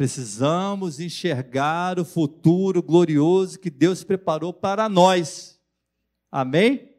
Precisamos 0.00 0.98
enxergar 0.98 1.98
o 1.98 2.06
futuro 2.06 2.82
glorioso 2.82 3.58
que 3.58 3.68
Deus 3.68 4.02
preparou 4.02 4.50
para 4.50 4.88
nós. 4.88 5.60
Amém? 6.32 6.94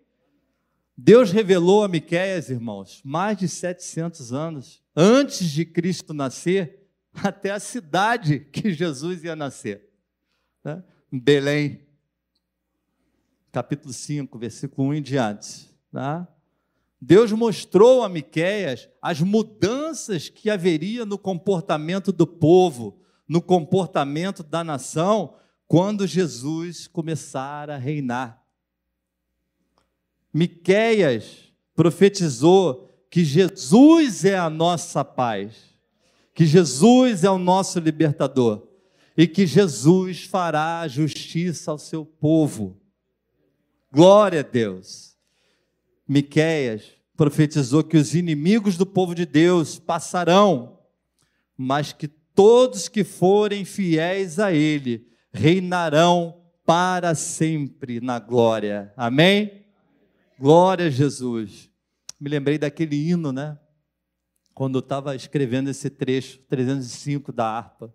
Deus 0.96 1.32
revelou 1.32 1.84
a 1.84 1.88
Miqueias, 1.88 2.52
irmãos, 2.52 3.02
mais 3.04 3.40
de 3.40 3.48
700 3.48 4.32
anos 4.32 4.84
antes 4.96 5.50
de 5.50 5.66
Cristo 5.66 6.14
nascer, 6.14 6.92
até 7.12 7.50
a 7.50 7.60
cidade 7.60 8.42
que 8.42 8.72
Jesus 8.72 9.24
ia 9.24 9.36
nascer, 9.36 9.90
né? 10.64 10.84
Belém 11.12 11.82
capítulo 13.52 13.92
5, 13.92 14.38
versículo 14.38 14.90
1 14.90 14.94
em 14.94 15.02
diante. 15.02 15.76
Tá? 15.92 16.28
Deus 17.02 17.32
mostrou 17.32 18.04
a 18.04 18.10
Miqueias 18.10 18.88
as 19.02 19.22
mudanças 19.22 19.81
que 20.34 20.49
haveria 20.49 21.06
no 21.06 21.17
comportamento 21.17 22.12
do 22.12 22.25
povo, 22.25 22.99
no 23.27 23.41
comportamento 23.41 24.43
da 24.43 24.63
nação, 24.63 25.36
quando 25.67 26.06
Jesus 26.06 26.88
começar 26.88 27.69
a 27.69 27.77
reinar. 27.77 28.43
Miqueias 30.34 31.51
profetizou 31.75 32.89
que 33.10 33.23
Jesus 33.23 34.23
é 34.23 34.38
a 34.38 34.49
nossa 34.49 35.04
paz, 35.04 35.56
que 36.34 36.45
Jesus 36.45 37.23
é 37.23 37.30
o 37.30 37.38
nosso 37.38 37.80
libertador 37.80 38.67
e 39.17 39.27
que 39.27 39.45
Jesus 39.45 40.23
fará 40.23 40.88
justiça 40.88 41.71
ao 41.71 41.77
seu 41.77 42.06
povo. 42.06 42.82
Glória 43.91 44.39
a 44.39 44.43
Deus. 44.43 45.17
Miqueias 46.08 47.01
profetizou 47.22 47.84
que 47.84 47.98
os 47.98 48.16
inimigos 48.16 48.76
do 48.76 48.84
povo 48.84 49.14
de 49.14 49.28
Deus 49.28 49.78
passarão, 49.78 50.80
mas 51.56 51.94
que 51.94 52.08
todos 52.08 52.90
que 52.90 53.04
forem 53.04 53.64
fiéis 53.64 54.40
a 54.40 54.52
Ele 54.52 55.08
reinarão 55.32 56.42
para 56.66 57.14
sempre 57.14 58.02
na 58.02 58.18
glória. 58.18 58.92
Amém? 58.98 59.68
Glória 60.40 60.88
a 60.88 60.90
Jesus. 60.90 61.70
Me 62.20 62.28
lembrei 62.28 62.58
daquele 62.58 62.96
hino, 62.96 63.32
né? 63.32 63.56
Quando 64.52 64.80
eu 64.80 64.84
estava 64.84 65.16
escrevendo 65.16 65.70
esse 65.70 65.92
trecho, 65.92 66.40
305 66.50 67.32
da 67.32 67.46
harpa. 67.46 67.94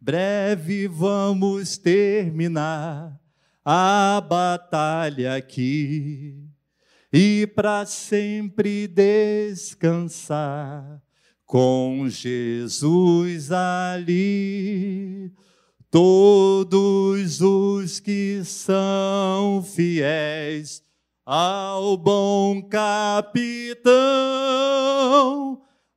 Breve 0.00 0.88
vamos 0.88 1.78
terminar 1.78 3.16
a 3.64 4.20
batalha 4.20 5.36
aqui 5.36 6.52
e 7.16 7.46
para 7.46 7.86
sempre 7.86 8.88
descansar 8.88 10.20
com 11.46 12.08
Jesus 12.08 13.52
ali. 13.52 15.32
Todos 15.88 17.40
os 17.40 18.00
que 18.00 18.42
são 18.42 19.62
fiéis 19.62 20.82
ao 21.24 21.96
bom 21.96 22.60
capitão 22.62 23.92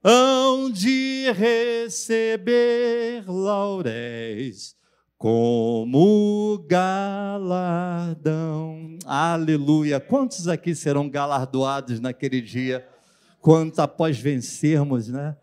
hão 0.03 0.69
de 0.69 1.31
receber 1.31 3.23
lauréis 3.27 4.76
como 5.17 6.63
galardão. 6.67 8.19
Aleluia! 9.03 9.99
Quantos 9.99 10.47
aqui 10.47 10.75
serão 10.75 11.09
galardoados 11.09 11.99
naquele 11.99 12.39
dia? 12.39 12.87
Quantos 13.41 13.79
após 13.79 14.19
vencermos, 14.19 15.07
né? 15.07 15.35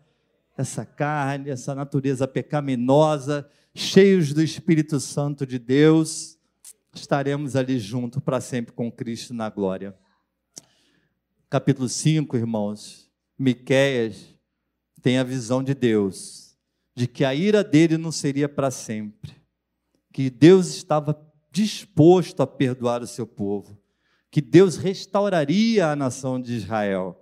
Essa 0.57 0.85
carne, 0.85 1.49
essa 1.49 1.75
natureza 1.75 2.25
pecaminosa, 2.25 3.45
cheios 3.73 4.31
do 4.31 4.41
Espírito 4.41 4.97
Santo 5.01 5.45
de 5.45 5.59
Deus, 5.59 6.39
estaremos 6.93 7.57
ali 7.57 7.77
junto 7.77 8.21
para 8.21 8.39
sempre 8.39 8.71
com 8.71 8.89
Cristo 8.89 9.33
na 9.33 9.49
glória. 9.49 9.93
Capítulo 11.49 11.89
5, 11.89 12.37
irmãos. 12.37 13.11
Miqueias 13.37 14.33
tem 15.01 15.17
a 15.17 15.23
visão 15.23 15.61
de 15.61 15.73
Deus, 15.73 16.55
de 16.95 17.05
que 17.05 17.25
a 17.25 17.35
ira 17.35 17.61
dele 17.61 17.97
não 17.97 18.13
seria 18.13 18.47
para 18.47 18.71
sempre 18.71 19.44
que 20.15 20.29
Deus 20.29 20.67
estava 20.69 21.21
disposto 21.51 22.41
a 22.41 22.47
perdoar 22.47 23.01
o 23.01 23.07
seu 23.07 23.27
povo, 23.27 23.77
que 24.31 24.39
Deus 24.39 24.77
restauraria 24.77 25.87
a 25.87 25.93
nação 25.93 26.41
de 26.41 26.55
Israel, 26.55 27.21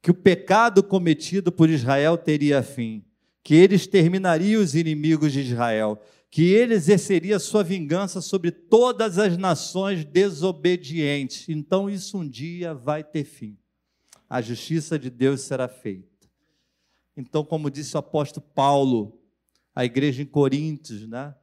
que 0.00 0.12
o 0.12 0.14
pecado 0.14 0.80
cometido 0.80 1.50
por 1.50 1.68
Israel 1.68 2.16
teria 2.16 2.62
fim, 2.62 3.04
que 3.42 3.56
ele 3.56 3.74
exterminaria 3.74 4.56
os 4.56 4.76
inimigos 4.76 5.32
de 5.32 5.40
Israel, 5.40 6.00
que 6.30 6.44
ele 6.44 6.74
exerceria 6.74 7.40
sua 7.40 7.64
vingança 7.64 8.20
sobre 8.20 8.52
todas 8.52 9.18
as 9.18 9.36
nações 9.36 10.04
desobedientes. 10.04 11.48
Então 11.48 11.90
isso 11.90 12.18
um 12.18 12.28
dia 12.28 12.72
vai 12.72 13.02
ter 13.02 13.24
fim. 13.24 13.58
A 14.30 14.40
justiça 14.40 14.96
de 14.96 15.10
Deus 15.10 15.40
será 15.40 15.66
feita. 15.66 16.28
Então, 17.16 17.44
como 17.44 17.68
disse 17.68 17.96
o 17.96 17.98
apóstolo 17.98 18.46
Paulo, 18.54 19.18
a 19.74 19.84
igreja 19.84 20.22
em 20.22 20.26
Coríntios, 20.26 21.04
né? 21.08 21.34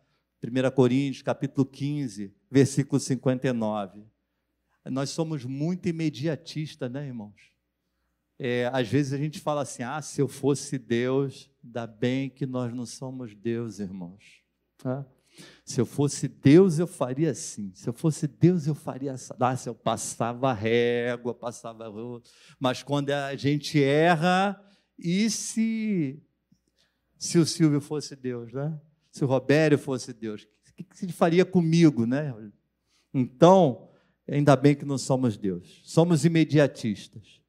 1 0.46 0.72
Coríntios, 0.72 1.24
capítulo 1.24 1.66
15, 1.66 2.34
versículo 2.50 3.00
59. 3.00 4.04
Nós 4.86 5.10
somos 5.10 5.44
muito 5.44 5.90
imediatistas, 5.90 6.92
né, 6.92 7.08
irmãos? 7.08 7.56
É, 8.38 8.70
às 8.72 8.88
vezes 8.88 9.14
a 9.14 9.18
gente 9.18 9.40
fala 9.40 9.62
assim: 9.62 9.82
ah, 9.82 10.02
se 10.02 10.22
eu 10.22 10.28
fosse 10.28 10.78
Deus, 10.78 11.50
dá 11.64 11.88
bem 11.88 12.30
que 12.30 12.46
nós 12.46 12.74
não 12.74 12.86
somos 12.86 13.34
Deus, 13.34 13.80
irmãos. 13.80 14.44
Se 15.66 15.82
eu 15.82 15.86
fosse 15.86 16.28
Deus, 16.28 16.80
eu 16.80 16.88
faria 16.88 17.32
assim. 17.32 17.72
Se 17.74 17.90
eu 17.90 17.94
fosse 17.94 18.28
Deus, 18.28 18.68
eu 18.68 18.76
faria 18.76 19.14
assim. 19.14 19.34
Ah, 19.40 19.56
se 19.56 19.68
eu 19.68 19.76
passava 19.76 20.54
régua, 20.54 21.34
passava. 21.34 21.92
Mas 22.60 22.84
quando 22.84 23.10
a 23.10 23.36
gente 23.36 23.82
erra, 23.82 24.62
e 24.98 25.30
se, 25.30 26.22
se 27.18 27.38
o 27.38 27.46
Silvio 27.46 27.82
fosse 27.82 28.16
Deus, 28.16 28.54
né? 28.54 28.80
Se 29.16 29.24
o 29.24 29.28
Robério 29.28 29.78
fosse 29.78 30.12
Deus? 30.12 30.46
O 30.78 30.84
que 30.84 31.06
ele 31.06 31.14
faria 31.14 31.46
comigo, 31.46 32.06
né? 32.06 32.36
Então, 33.14 33.88
ainda 34.28 34.58
bem 34.58 34.76
que 34.76 34.84
não 34.84 34.98
somos 34.98 35.38
Deus. 35.38 35.80
Somos 35.86 36.26
imediatistas. 36.26 37.40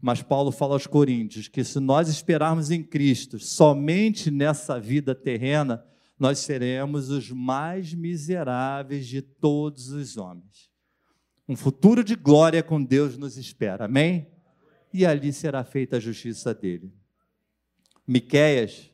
Mas 0.00 0.22
Paulo 0.22 0.52
fala 0.52 0.74
aos 0.74 0.86
Coríntios 0.86 1.48
que 1.48 1.64
se 1.64 1.80
nós 1.80 2.08
esperarmos 2.08 2.70
em 2.70 2.80
Cristo 2.80 3.40
somente 3.40 4.30
nessa 4.30 4.78
vida 4.78 5.16
terrena, 5.16 5.84
nós 6.16 6.38
seremos 6.38 7.10
os 7.10 7.28
mais 7.32 7.92
miseráveis 7.92 9.08
de 9.08 9.20
todos 9.20 9.88
os 9.88 10.16
homens. 10.16 10.70
Um 11.48 11.56
futuro 11.56 12.04
de 12.04 12.14
glória 12.14 12.62
com 12.62 12.80
Deus 12.80 13.18
nos 13.18 13.36
espera. 13.36 13.86
Amém? 13.86 14.28
E 14.92 15.04
ali 15.04 15.32
será 15.32 15.64
feita 15.64 15.96
a 15.96 16.00
justiça 16.00 16.54
dele. 16.54 16.94
Miqueias 18.06 18.92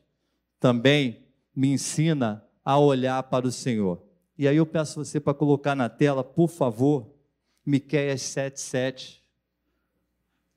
também 0.59 1.22
me 1.55 1.69
ensina 1.69 2.45
a 2.63 2.77
olhar 2.77 3.21
para 3.23 3.47
o 3.47 3.51
Senhor. 3.51 4.01
E 4.37 4.47
aí 4.47 4.57
eu 4.57 4.65
peço 4.65 5.03
você 5.03 5.19
para 5.19 5.33
colocar 5.33 5.75
na 5.75 5.89
tela, 5.89 6.23
por 6.23 6.49
favor, 6.49 7.13
Miqueias 7.65 8.21
7,7, 8.21 9.21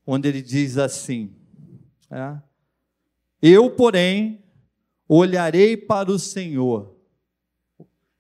onde 0.07 0.29
ele 0.29 0.43
diz 0.43 0.79
assim: 0.79 1.35
é, 2.11 2.41
Eu, 3.41 3.71
porém, 3.71 4.43
olharei 5.09 5.77
para 5.77 6.11
o 6.11 6.19
Senhor, 6.19 6.97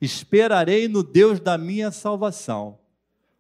esperarei 0.01 0.89
no 0.89 1.03
Deus 1.03 1.41
da 1.41 1.57
minha 1.57 1.91
salvação, 1.91 2.79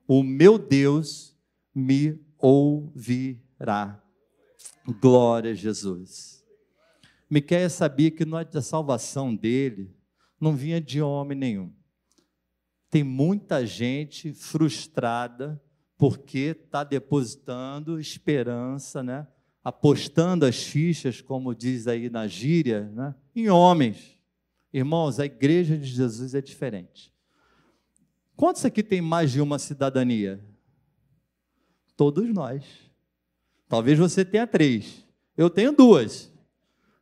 o 0.08 0.22
meu 0.22 0.58
Deus 0.58 1.36
me 1.74 2.18
ouvirá. 2.38 4.02
Glória 5.00 5.50
a 5.50 5.54
Jesus. 5.54 6.35
Miqueias 7.28 7.72
sabia 7.72 8.10
que 8.10 8.24
a 8.54 8.62
salvação 8.62 9.34
dele 9.34 9.94
não 10.40 10.54
vinha 10.54 10.80
de 10.80 11.02
homem 11.02 11.36
nenhum. 11.36 11.72
Tem 12.88 13.02
muita 13.02 13.66
gente 13.66 14.32
frustrada 14.32 15.60
porque 15.98 16.56
está 16.64 16.84
depositando 16.84 17.98
esperança, 17.98 19.02
né? 19.02 19.26
apostando 19.64 20.46
as 20.46 20.62
fichas, 20.62 21.20
como 21.20 21.52
diz 21.52 21.88
aí 21.88 22.08
na 22.08 22.28
gíria, 22.28 22.88
né? 22.94 23.14
em 23.34 23.48
homens. 23.48 24.16
Irmãos, 24.72 25.18
a 25.18 25.26
igreja 25.26 25.76
de 25.76 25.86
Jesus 25.86 26.34
é 26.34 26.40
diferente. 26.40 27.12
Quantos 28.36 28.64
aqui 28.64 28.82
tem 28.82 29.00
mais 29.00 29.32
de 29.32 29.40
uma 29.40 29.58
cidadania? 29.58 30.44
Todos 31.96 32.28
nós. 32.32 32.64
Talvez 33.68 33.98
você 33.98 34.24
tenha 34.24 34.46
três. 34.46 35.04
Eu 35.36 35.50
tenho 35.50 35.72
duas. 35.72 36.30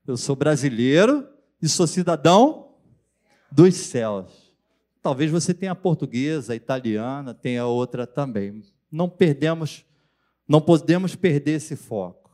Eu 0.07 0.19
sou 0.19 0.37
brasileiro 0.37 1.27
e 1.63 1.69
sou 1.69 1.87
cidadão 1.87 2.75
dos 3.51 3.75
céus. 3.75 4.55
Talvez 5.03 5.31
você 5.31 5.55
tenha 5.55 5.75
portuguesa, 5.75 6.55
italiana, 6.55 7.33
tenha 7.33 7.67
outra 7.67 8.07
também. 8.07 8.63
Não 8.91 9.09
perdemos, 9.09 9.85
não 10.47 10.61
podemos 10.61 11.15
perder 11.15 11.53
esse 11.53 11.75
foco. 11.75 12.31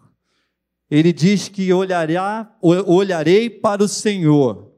Ele 0.91 1.13
diz 1.13 1.49
que 1.49 1.73
olhará, 1.73 2.57
olharei 2.61 3.49
para 3.49 3.85
o 3.85 3.89
Senhor. 3.89 4.73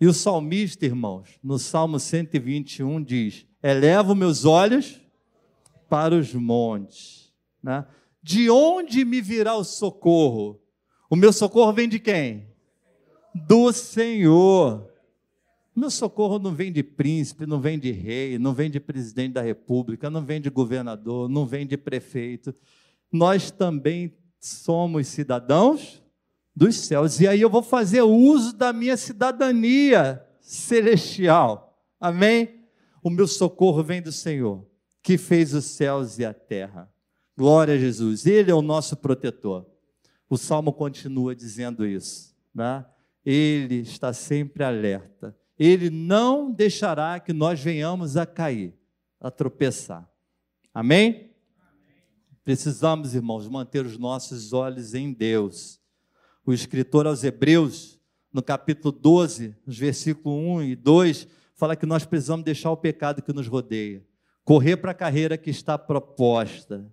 E 0.00 0.06
o 0.06 0.14
salmista, 0.14 0.86
irmãos, 0.86 1.38
no 1.44 1.58
Salmo 1.58 2.00
121 2.00 3.02
diz: 3.02 3.46
Elevo 3.62 4.14
meus 4.14 4.46
olhos 4.46 4.98
para 5.90 6.14
os 6.14 6.32
montes. 6.32 7.30
Né? 7.62 7.86
De 8.22 8.48
onde 8.48 9.04
me 9.04 9.20
virá 9.20 9.54
o 9.54 9.62
socorro? 9.62 10.61
O 11.12 11.14
meu 11.14 11.30
socorro 11.30 11.74
vem 11.74 11.90
de 11.90 11.98
quem? 11.98 12.46
Do 13.34 13.70
Senhor. 13.70 14.90
O 15.76 15.80
meu 15.80 15.90
socorro 15.90 16.38
não 16.38 16.54
vem 16.54 16.72
de 16.72 16.82
príncipe, 16.82 17.44
não 17.44 17.60
vem 17.60 17.78
de 17.78 17.90
rei, 17.90 18.38
não 18.38 18.54
vem 18.54 18.70
de 18.70 18.80
presidente 18.80 19.34
da 19.34 19.42
república, 19.42 20.08
não 20.08 20.24
vem 20.24 20.40
de 20.40 20.48
governador, 20.48 21.28
não 21.28 21.44
vem 21.44 21.66
de 21.66 21.76
prefeito. 21.76 22.54
Nós 23.12 23.50
também 23.50 24.16
somos 24.40 25.06
cidadãos 25.06 26.02
dos 26.56 26.76
céus. 26.76 27.20
E 27.20 27.28
aí 27.28 27.42
eu 27.42 27.50
vou 27.50 27.62
fazer 27.62 28.00
uso 28.00 28.56
da 28.56 28.72
minha 28.72 28.96
cidadania 28.96 30.24
celestial. 30.40 31.78
Amém? 32.00 32.64
O 33.02 33.10
meu 33.10 33.26
socorro 33.26 33.82
vem 33.82 34.00
do 34.00 34.12
Senhor, 34.12 34.66
que 35.02 35.18
fez 35.18 35.52
os 35.52 35.66
céus 35.66 36.18
e 36.18 36.24
a 36.24 36.32
terra. 36.32 36.90
Glória 37.36 37.74
a 37.74 37.78
Jesus. 37.78 38.24
Ele 38.24 38.50
é 38.50 38.54
o 38.54 38.62
nosso 38.62 38.96
protetor. 38.96 39.71
O 40.32 40.38
salmo 40.38 40.72
continua 40.72 41.36
dizendo 41.36 41.86
isso. 41.86 42.34
Né? 42.54 42.86
Ele 43.22 43.80
está 43.80 44.14
sempre 44.14 44.64
alerta. 44.64 45.36
Ele 45.58 45.90
não 45.90 46.50
deixará 46.50 47.20
que 47.20 47.34
nós 47.34 47.60
venhamos 47.60 48.16
a 48.16 48.24
cair, 48.24 48.72
a 49.20 49.30
tropeçar. 49.30 50.10
Amém? 50.72 51.34
Precisamos, 52.42 53.14
irmãos, 53.14 53.46
manter 53.46 53.84
os 53.84 53.98
nossos 53.98 54.54
olhos 54.54 54.94
em 54.94 55.12
Deus, 55.12 55.78
O 56.46 56.54
escritor 56.54 57.06
aos 57.06 57.22
Hebreus, 57.22 58.00
no 58.32 58.42
capítulo 58.42 58.90
12, 58.90 59.54
nos 59.66 59.76
versículos 59.76 60.34
1 60.34 60.62
e 60.62 60.74
2, 60.74 61.28
fala 61.54 61.76
que 61.76 61.84
nós 61.84 62.06
precisamos 62.06 62.42
deixar 62.42 62.70
o 62.70 62.76
pecado 62.78 63.20
que 63.20 63.34
nos 63.34 63.48
rodeia, 63.48 64.02
correr 64.46 64.78
para 64.78 64.92
a 64.92 64.94
carreira 64.94 65.36
que 65.36 65.50
está 65.50 65.76
proposta. 65.76 66.90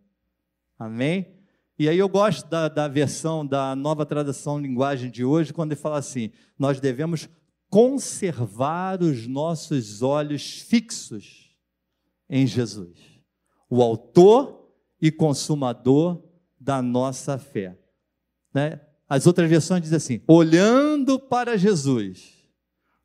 Amém? 0.78 1.39
E 1.80 1.88
aí 1.88 1.98
eu 1.98 2.10
gosto 2.10 2.46
da, 2.50 2.68
da 2.68 2.90
versão 2.90 3.46
da 3.46 3.74
nova 3.74 4.06
tradução 4.06 4.60
linguagem 4.60 5.10
de 5.10 5.24
hoje, 5.24 5.54
quando 5.54 5.72
ele 5.72 5.80
fala 5.80 5.98
assim: 5.98 6.30
nós 6.58 6.78
devemos 6.82 7.30
conservar 7.70 9.02
os 9.02 9.26
nossos 9.26 10.02
olhos 10.02 10.60
fixos 10.60 11.56
em 12.30 12.46
Jesus, 12.46 13.00
o 13.70 13.82
autor 13.82 14.70
e 15.02 15.10
consumador 15.10 16.22
da 16.60 16.82
nossa 16.82 17.38
fé. 17.38 17.80
Né? 18.54 18.82
As 19.08 19.26
outras 19.26 19.50
versões 19.50 19.82
dizem 19.82 19.96
assim: 19.96 20.22
olhando 20.28 21.18
para 21.18 21.58
Jesus, 21.58 22.46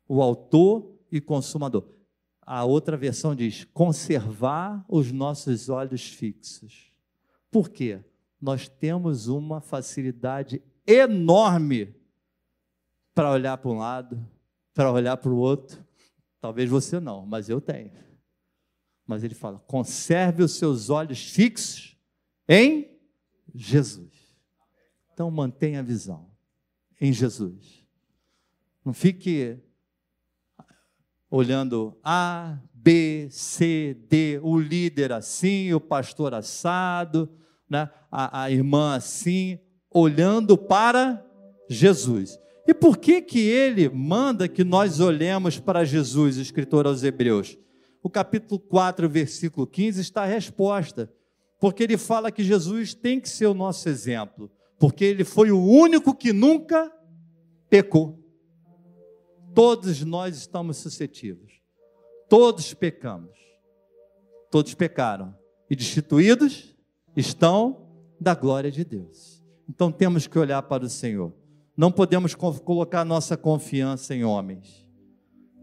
o 0.05 0.21
autor 0.21 0.99
e 1.09 1.21
consumador. 1.21 1.87
A 2.41 2.65
outra 2.65 2.97
versão 2.97 3.33
diz: 3.33 3.63
conservar 3.73 4.83
os 4.89 5.13
nossos 5.13 5.69
olhos 5.69 6.09
fixos. 6.09 6.91
Por 7.49 7.69
quê? 7.69 8.03
Nós 8.45 8.69
temos 8.69 9.27
uma 9.27 9.59
facilidade 9.59 10.61
enorme 10.85 11.95
para 13.11 13.31
olhar 13.31 13.57
para 13.57 13.71
um 13.71 13.79
lado, 13.79 14.23
para 14.71 14.91
olhar 14.91 15.17
para 15.17 15.31
o 15.31 15.35
outro. 15.35 15.83
Talvez 16.39 16.69
você 16.69 16.99
não, 16.99 17.25
mas 17.25 17.49
eu 17.49 17.59
tenho. 17.59 17.91
Mas 19.03 19.23
ele 19.23 19.33
fala: 19.33 19.57
conserve 19.57 20.43
os 20.43 20.51
seus 20.51 20.91
olhos 20.91 21.27
fixos 21.31 21.97
em 22.47 22.95
Jesus. 23.51 24.13
Então 25.11 25.31
mantenha 25.31 25.79
a 25.79 25.83
visão 25.83 26.29
em 27.01 27.11
Jesus. 27.11 27.83
Não 28.85 28.93
fique 28.93 29.57
olhando 31.31 31.97
A, 32.03 32.59
B, 32.71 33.27
C, 33.31 33.97
D, 34.07 34.39
o 34.43 34.59
líder 34.59 35.11
assim, 35.11 35.73
o 35.73 35.81
pastor 35.81 36.35
assado, 36.35 37.27
né? 37.69 37.89
a, 38.11 38.43
a 38.43 38.51
irmã 38.51 38.95
assim, 38.95 39.59
olhando 39.91 40.57
para 40.57 41.25
Jesus. 41.69 42.39
E 42.67 42.73
por 42.73 42.97
que 42.97 43.21
que 43.21 43.39
ele 43.39 43.87
manda 43.89 44.47
que 44.47 44.63
nós 44.63 44.99
olhemos 44.99 45.59
para 45.59 45.85
Jesus, 45.85 46.37
escritor 46.37 46.87
aos 46.87 47.03
Hebreus? 47.03 47.57
O 48.01 48.09
capítulo 48.09 48.59
4, 48.59 49.07
versículo 49.09 49.67
15 49.67 50.01
está 50.01 50.23
a 50.23 50.27
resposta. 50.27 51.11
Porque 51.59 51.83
ele 51.83 51.97
fala 51.97 52.31
que 52.31 52.43
Jesus 52.43 52.93
tem 52.93 53.19
que 53.19 53.29
ser 53.29 53.45
o 53.45 53.53
nosso 53.53 53.87
exemplo, 53.87 54.51
porque 54.77 55.05
ele 55.05 55.23
foi 55.23 55.51
o 55.51 55.63
único 55.63 56.13
que 56.13 56.33
nunca 56.33 56.91
pecou. 57.69 58.19
Todos 59.53 60.03
nós 60.03 60.35
estamos 60.35 60.77
suscetíveis. 60.77 61.53
Todos 62.27 62.73
pecamos. 62.73 63.31
Todos 64.51 64.73
pecaram 64.73 65.35
e 65.69 65.75
destituídos 65.75 66.74
estão 67.15 67.85
da 68.19 68.33
glória 68.33 68.71
de 68.71 68.83
Deus. 68.83 69.43
Então 69.67 69.91
temos 69.91 70.27
que 70.27 70.37
olhar 70.37 70.61
para 70.63 70.85
o 70.85 70.89
Senhor. 70.89 71.33
Não 71.75 71.91
podemos 71.91 72.35
colocar 72.35 73.03
nossa 73.03 73.35
confiança 73.35 74.15
em 74.15 74.23
homens. 74.23 74.85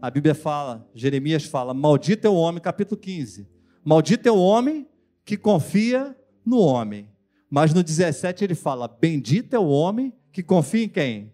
A 0.01 0.11
Bíblia 0.11 0.35
fala, 0.35 0.87
Jeremias 0.93 1.45
fala: 1.45 1.73
Maldito 1.73 2.27
é 2.27 2.29
o 2.29 2.35
homem, 2.35 2.61
capítulo 2.61 2.99
15. 2.99 3.47
Maldito 3.83 4.27
é 4.27 4.31
o 4.31 4.37
homem 4.37 4.87
que 5.25 5.37
confia 5.37 6.15
no 6.45 6.59
homem. 6.59 7.09
Mas 7.49 7.73
no 7.73 7.83
17 7.83 8.43
ele 8.43 8.55
fala: 8.55 8.87
Bendito 8.87 9.55
é 9.55 9.59
o 9.59 9.67
homem 9.67 10.13
que 10.31 10.43
confia 10.43 10.83
em 10.83 10.89
quem? 10.89 11.33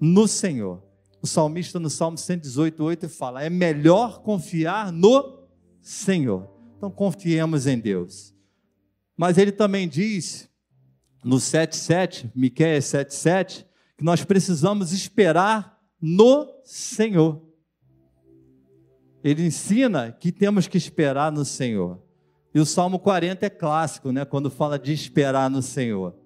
No 0.00 0.28
Senhor. 0.28 0.82
O 1.22 1.26
salmista 1.26 1.78
no 1.78 1.88
Salmo 1.88 2.18
118, 2.18 2.82
8 2.82 3.08
fala: 3.08 3.42
É 3.42 3.48
melhor 3.48 4.22
confiar 4.22 4.92
no 4.92 5.46
Senhor. 5.80 6.50
Então 6.76 6.90
confiemos 6.90 7.66
em 7.66 7.78
Deus. 7.78 8.31
Mas 9.16 9.38
ele 9.38 9.52
também 9.52 9.88
diz 9.88 10.48
no 11.24 11.36
7,7, 11.36 12.30
Miqueias 12.34 12.84
7,7, 12.86 13.64
que 13.96 14.04
nós 14.04 14.24
precisamos 14.24 14.92
esperar 14.92 15.78
no 16.00 16.48
Senhor. 16.64 17.40
Ele 19.22 19.46
ensina 19.46 20.10
que 20.10 20.32
temos 20.32 20.66
que 20.66 20.76
esperar 20.76 21.30
no 21.30 21.44
Senhor. 21.44 22.02
E 22.54 22.58
o 22.58 22.66
Salmo 22.66 22.98
40 22.98 23.46
é 23.46 23.50
clássico, 23.50 24.10
né? 24.10 24.24
Quando 24.24 24.50
fala 24.50 24.78
de 24.78 24.92
esperar 24.92 25.48
no 25.48 25.62
Senhor. 25.62 26.16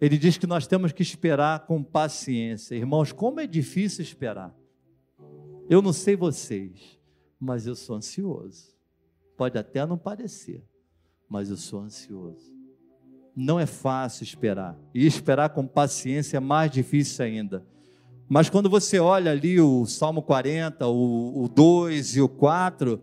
Ele 0.00 0.18
diz 0.18 0.36
que 0.36 0.46
nós 0.46 0.66
temos 0.66 0.90
que 0.90 1.02
esperar 1.02 1.64
com 1.66 1.82
paciência. 1.82 2.74
Irmãos, 2.74 3.12
como 3.12 3.38
é 3.38 3.46
difícil 3.46 4.02
esperar. 4.02 4.52
Eu 5.70 5.80
não 5.80 5.92
sei 5.92 6.16
vocês, 6.16 6.98
mas 7.38 7.66
eu 7.66 7.76
sou 7.76 7.96
ansioso. 7.96 8.76
Pode 9.36 9.56
até 9.56 9.86
não 9.86 9.96
parecer, 9.96 10.64
mas 11.32 11.48
eu 11.48 11.56
sou 11.56 11.80
ansioso. 11.80 12.52
Não 13.34 13.58
é 13.58 13.64
fácil 13.64 14.22
esperar. 14.22 14.78
E 14.94 15.06
esperar 15.06 15.48
com 15.48 15.66
paciência 15.66 16.36
é 16.36 16.40
mais 16.40 16.70
difícil 16.70 17.24
ainda. 17.24 17.64
Mas 18.28 18.50
quando 18.50 18.68
você 18.68 18.98
olha 18.98 19.30
ali 19.30 19.58
o 19.58 19.86
Salmo 19.86 20.20
40, 20.22 20.86
o, 20.86 21.44
o 21.44 21.48
2 21.48 22.16
e 22.16 22.20
o 22.20 22.28
4, 22.28 23.00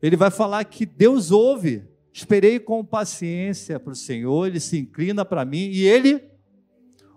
ele 0.00 0.16
vai 0.16 0.30
falar 0.30 0.62
que 0.64 0.86
Deus 0.86 1.32
ouve. 1.32 1.82
Esperei 2.12 2.60
com 2.60 2.84
paciência 2.84 3.80
para 3.80 3.92
o 3.92 3.96
Senhor, 3.96 4.46
ele 4.46 4.60
se 4.60 4.78
inclina 4.78 5.24
para 5.24 5.44
mim 5.44 5.68
e 5.68 5.84
ele 5.84 6.22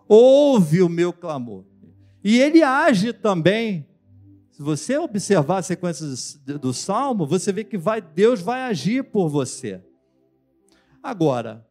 ouve 0.07 0.81
o 0.81 0.89
meu 0.89 1.13
clamor. 1.13 1.63
E 2.23 2.39
ele 2.39 2.63
age 2.63 3.13
também. 3.13 3.85
Se 4.49 4.63
você 4.63 4.97
observar 4.97 5.59
a 5.59 5.61
sequência 5.61 6.07
do 6.57 6.73
salmo, 6.73 7.27
você 7.27 7.53
vê 7.53 7.63
que 7.63 7.77
vai, 7.77 8.01
Deus 8.01 8.41
vai 8.41 8.63
agir 8.63 9.03
por 9.03 9.29
você. 9.29 9.83
Agora, 11.05 11.63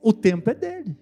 o 0.00 0.14
tempo 0.14 0.48
é 0.48 0.54
dele. 0.54 0.96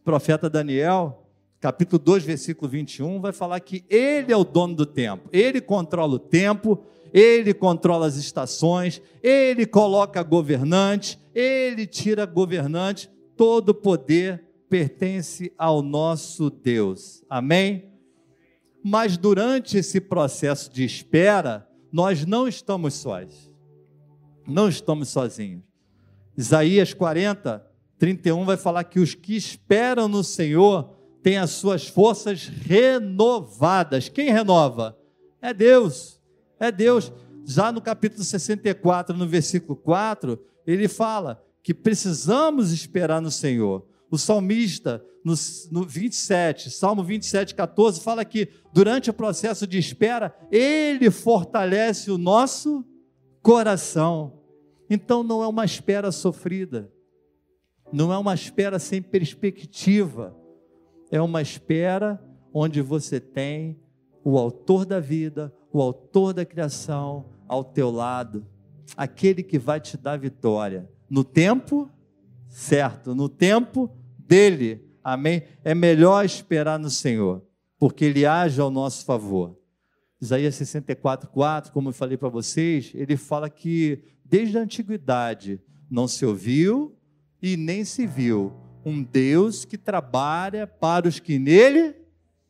O 0.00 0.02
profeta 0.02 0.50
Daniel, 0.50 1.30
capítulo 1.60 2.00
2, 2.00 2.24
versículo 2.24 2.68
21, 2.68 3.20
vai 3.20 3.32
falar 3.32 3.60
que 3.60 3.84
ele 3.88 4.32
é 4.32 4.36
o 4.36 4.42
dono 4.42 4.74
do 4.74 4.84
tempo, 4.84 5.28
ele 5.32 5.60
controla 5.60 6.16
o 6.16 6.18
tempo, 6.18 6.82
ele 7.14 7.54
controla 7.54 8.08
as 8.08 8.16
estações, 8.16 9.00
ele 9.22 9.66
coloca 9.66 10.20
governante, 10.24 11.16
ele 11.32 11.86
tira 11.86 12.26
governante, 12.26 13.08
todo 13.36 13.72
poder 13.72 14.44
pertence 14.68 15.52
ao 15.56 15.80
nosso 15.80 16.50
Deus. 16.50 17.22
Amém? 17.30 17.92
Mas 18.82 19.16
durante 19.16 19.78
esse 19.78 20.00
processo 20.00 20.72
de 20.72 20.84
espera, 20.84 21.68
nós 21.92 22.26
não 22.26 22.48
estamos 22.48 22.94
sós. 22.94 23.48
Não 24.44 24.68
estamos 24.68 25.10
sozinhos. 25.10 25.67
Isaías 26.38 26.94
40, 26.94 27.66
31 27.98 28.44
vai 28.44 28.56
falar 28.56 28.84
que 28.84 29.00
os 29.00 29.12
que 29.12 29.36
esperam 29.36 30.06
no 30.06 30.22
Senhor 30.22 30.96
têm 31.20 31.36
as 31.36 31.50
suas 31.50 31.88
forças 31.88 32.46
renovadas. 32.46 34.08
Quem 34.08 34.30
renova? 34.30 34.96
É 35.42 35.52
Deus. 35.52 36.20
É 36.60 36.70
Deus. 36.70 37.12
Já 37.44 37.72
no 37.72 37.80
capítulo 37.80 38.22
64, 38.22 39.16
no 39.16 39.26
versículo 39.26 39.74
4, 39.74 40.38
ele 40.64 40.86
fala 40.86 41.42
que 41.60 41.74
precisamos 41.74 42.70
esperar 42.70 43.20
no 43.20 43.32
Senhor. 43.32 43.84
O 44.08 44.16
salmista, 44.16 45.04
no, 45.24 45.34
no 45.72 45.84
27, 45.84 46.70
Salmo 46.70 47.02
27, 47.02 47.52
14, 47.52 48.00
fala 48.00 48.24
que 48.24 48.48
durante 48.72 49.10
o 49.10 49.14
processo 49.14 49.66
de 49.66 49.76
espera, 49.76 50.32
ele 50.52 51.10
fortalece 51.10 52.12
o 52.12 52.16
nosso 52.16 52.84
coração. 53.42 54.37
Então 54.88 55.22
não 55.22 55.42
é 55.42 55.46
uma 55.46 55.64
espera 55.64 56.10
sofrida 56.10 56.90
não 57.92 58.12
é 58.12 58.18
uma 58.18 58.34
espera 58.34 58.78
sem 58.78 59.00
perspectiva, 59.00 60.36
é 61.10 61.20
uma 61.20 61.40
espera 61.40 62.22
onde 62.52 62.82
você 62.82 63.18
tem 63.20 63.78
o 64.24 64.38
autor 64.38 64.84
da 64.84 65.00
vida, 65.00 65.52
o 65.72 65.80
autor 65.80 66.34
da 66.34 66.44
criação 66.44 67.26
ao 67.46 67.64
teu 67.64 67.90
lado, 67.90 68.46
aquele 68.96 69.42
que 69.42 69.58
vai 69.58 69.80
te 69.80 69.96
dar 69.96 70.18
vitória 70.18 70.88
no 71.08 71.24
tempo 71.24 71.90
certo, 72.48 73.14
no 73.14 73.28
tempo 73.28 73.90
dele. 74.18 74.84
Amém? 75.02 75.42
É 75.64 75.74
melhor 75.74 76.24
esperar 76.24 76.78
no 76.78 76.90
Senhor, 76.90 77.42
porque 77.78 78.04
ele 78.04 78.26
age 78.26 78.60
ao 78.60 78.70
nosso 78.70 79.04
favor. 79.04 79.57
Isaías 80.20 80.54
64, 80.56 81.30
4, 81.30 81.72
como 81.72 81.90
eu 81.90 81.92
falei 81.92 82.16
para 82.16 82.28
vocês, 82.28 82.92
ele 82.94 83.16
fala 83.16 83.48
que 83.48 84.02
desde 84.24 84.58
a 84.58 84.62
antiguidade 84.62 85.60
não 85.90 86.08
se 86.08 86.26
ouviu, 86.26 86.98
e 87.40 87.56
nem 87.56 87.84
se 87.84 88.06
viu 88.06 88.52
um 88.84 89.02
Deus 89.02 89.64
que 89.64 89.78
trabalha 89.78 90.66
para 90.66 91.08
os 91.08 91.20
que 91.20 91.38
nele 91.38 91.94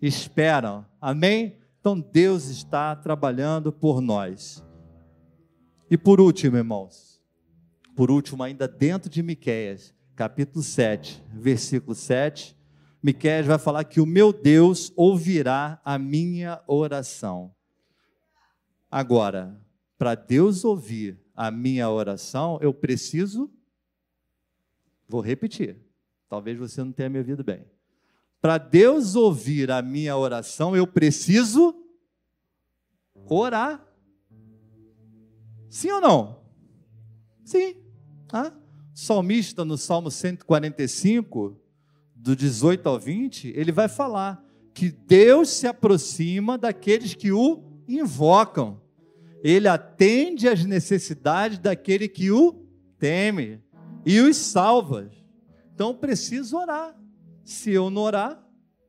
esperam. 0.00 0.86
Amém? 1.00 1.56
Então 1.80 2.00
Deus 2.00 2.46
está 2.46 2.94
trabalhando 2.96 3.72
por 3.72 4.00
nós. 4.00 4.64
E 5.90 5.96
por 5.96 6.20
último, 6.20 6.56
irmãos, 6.56 7.22
por 7.96 8.10
último, 8.10 8.42
ainda 8.42 8.68
dentro 8.68 9.10
de 9.10 9.22
Miqueias, 9.22 9.94
capítulo 10.14 10.62
7, 10.62 11.22
versículo 11.32 11.94
7, 11.94 12.56
Miqueias 13.02 13.46
vai 13.46 13.58
falar 13.58 13.84
que 13.84 14.00
o 14.00 14.06
meu 14.06 14.32
Deus 14.32 14.92
ouvirá 14.96 15.80
a 15.84 15.98
minha 15.98 16.60
oração. 16.66 17.54
Agora, 18.90 19.60
para 19.96 20.14
Deus 20.14 20.64
ouvir 20.64 21.20
a 21.34 21.50
minha 21.50 21.88
oração, 21.90 22.58
eu 22.62 22.72
preciso 22.72 23.50
Vou 25.08 25.22
repetir. 25.22 25.76
Talvez 26.28 26.58
você 26.58 26.84
não 26.84 26.92
tenha 26.92 27.08
me 27.08 27.18
ouvido 27.18 27.42
bem. 27.42 27.64
Para 28.40 28.58
Deus 28.58 29.14
ouvir 29.16 29.70
a 29.70 29.80
minha 29.80 30.16
oração, 30.16 30.76
eu 30.76 30.86
preciso 30.86 31.74
orar. 33.28 33.84
Sim 35.70 35.90
ou 35.92 36.00
não? 36.00 36.42
Sim. 37.42 37.76
Ah? 38.30 38.52
Salmista, 38.94 39.64
no 39.64 39.78
Salmo 39.78 40.10
145, 40.10 41.58
do 42.14 42.36
18 42.36 42.86
ao 42.88 42.98
20, 42.98 43.48
ele 43.56 43.72
vai 43.72 43.88
falar 43.88 44.44
que 44.74 44.90
Deus 44.90 45.48
se 45.50 45.66
aproxima 45.66 46.58
daqueles 46.58 47.14
que 47.14 47.32
o 47.32 47.56
invocam. 47.88 48.80
Ele 49.42 49.66
atende 49.66 50.48
às 50.48 50.64
necessidades 50.64 51.58
daquele 51.58 52.08
que 52.08 52.30
o 52.30 52.66
teme 52.98 53.62
e 54.04 54.20
os 54.20 54.36
salva. 54.36 55.10
Então 55.74 55.94
preciso 55.94 56.58
orar. 56.58 56.96
Se 57.44 57.72
eu 57.72 57.88
não 57.88 58.02
orar, 58.02 58.44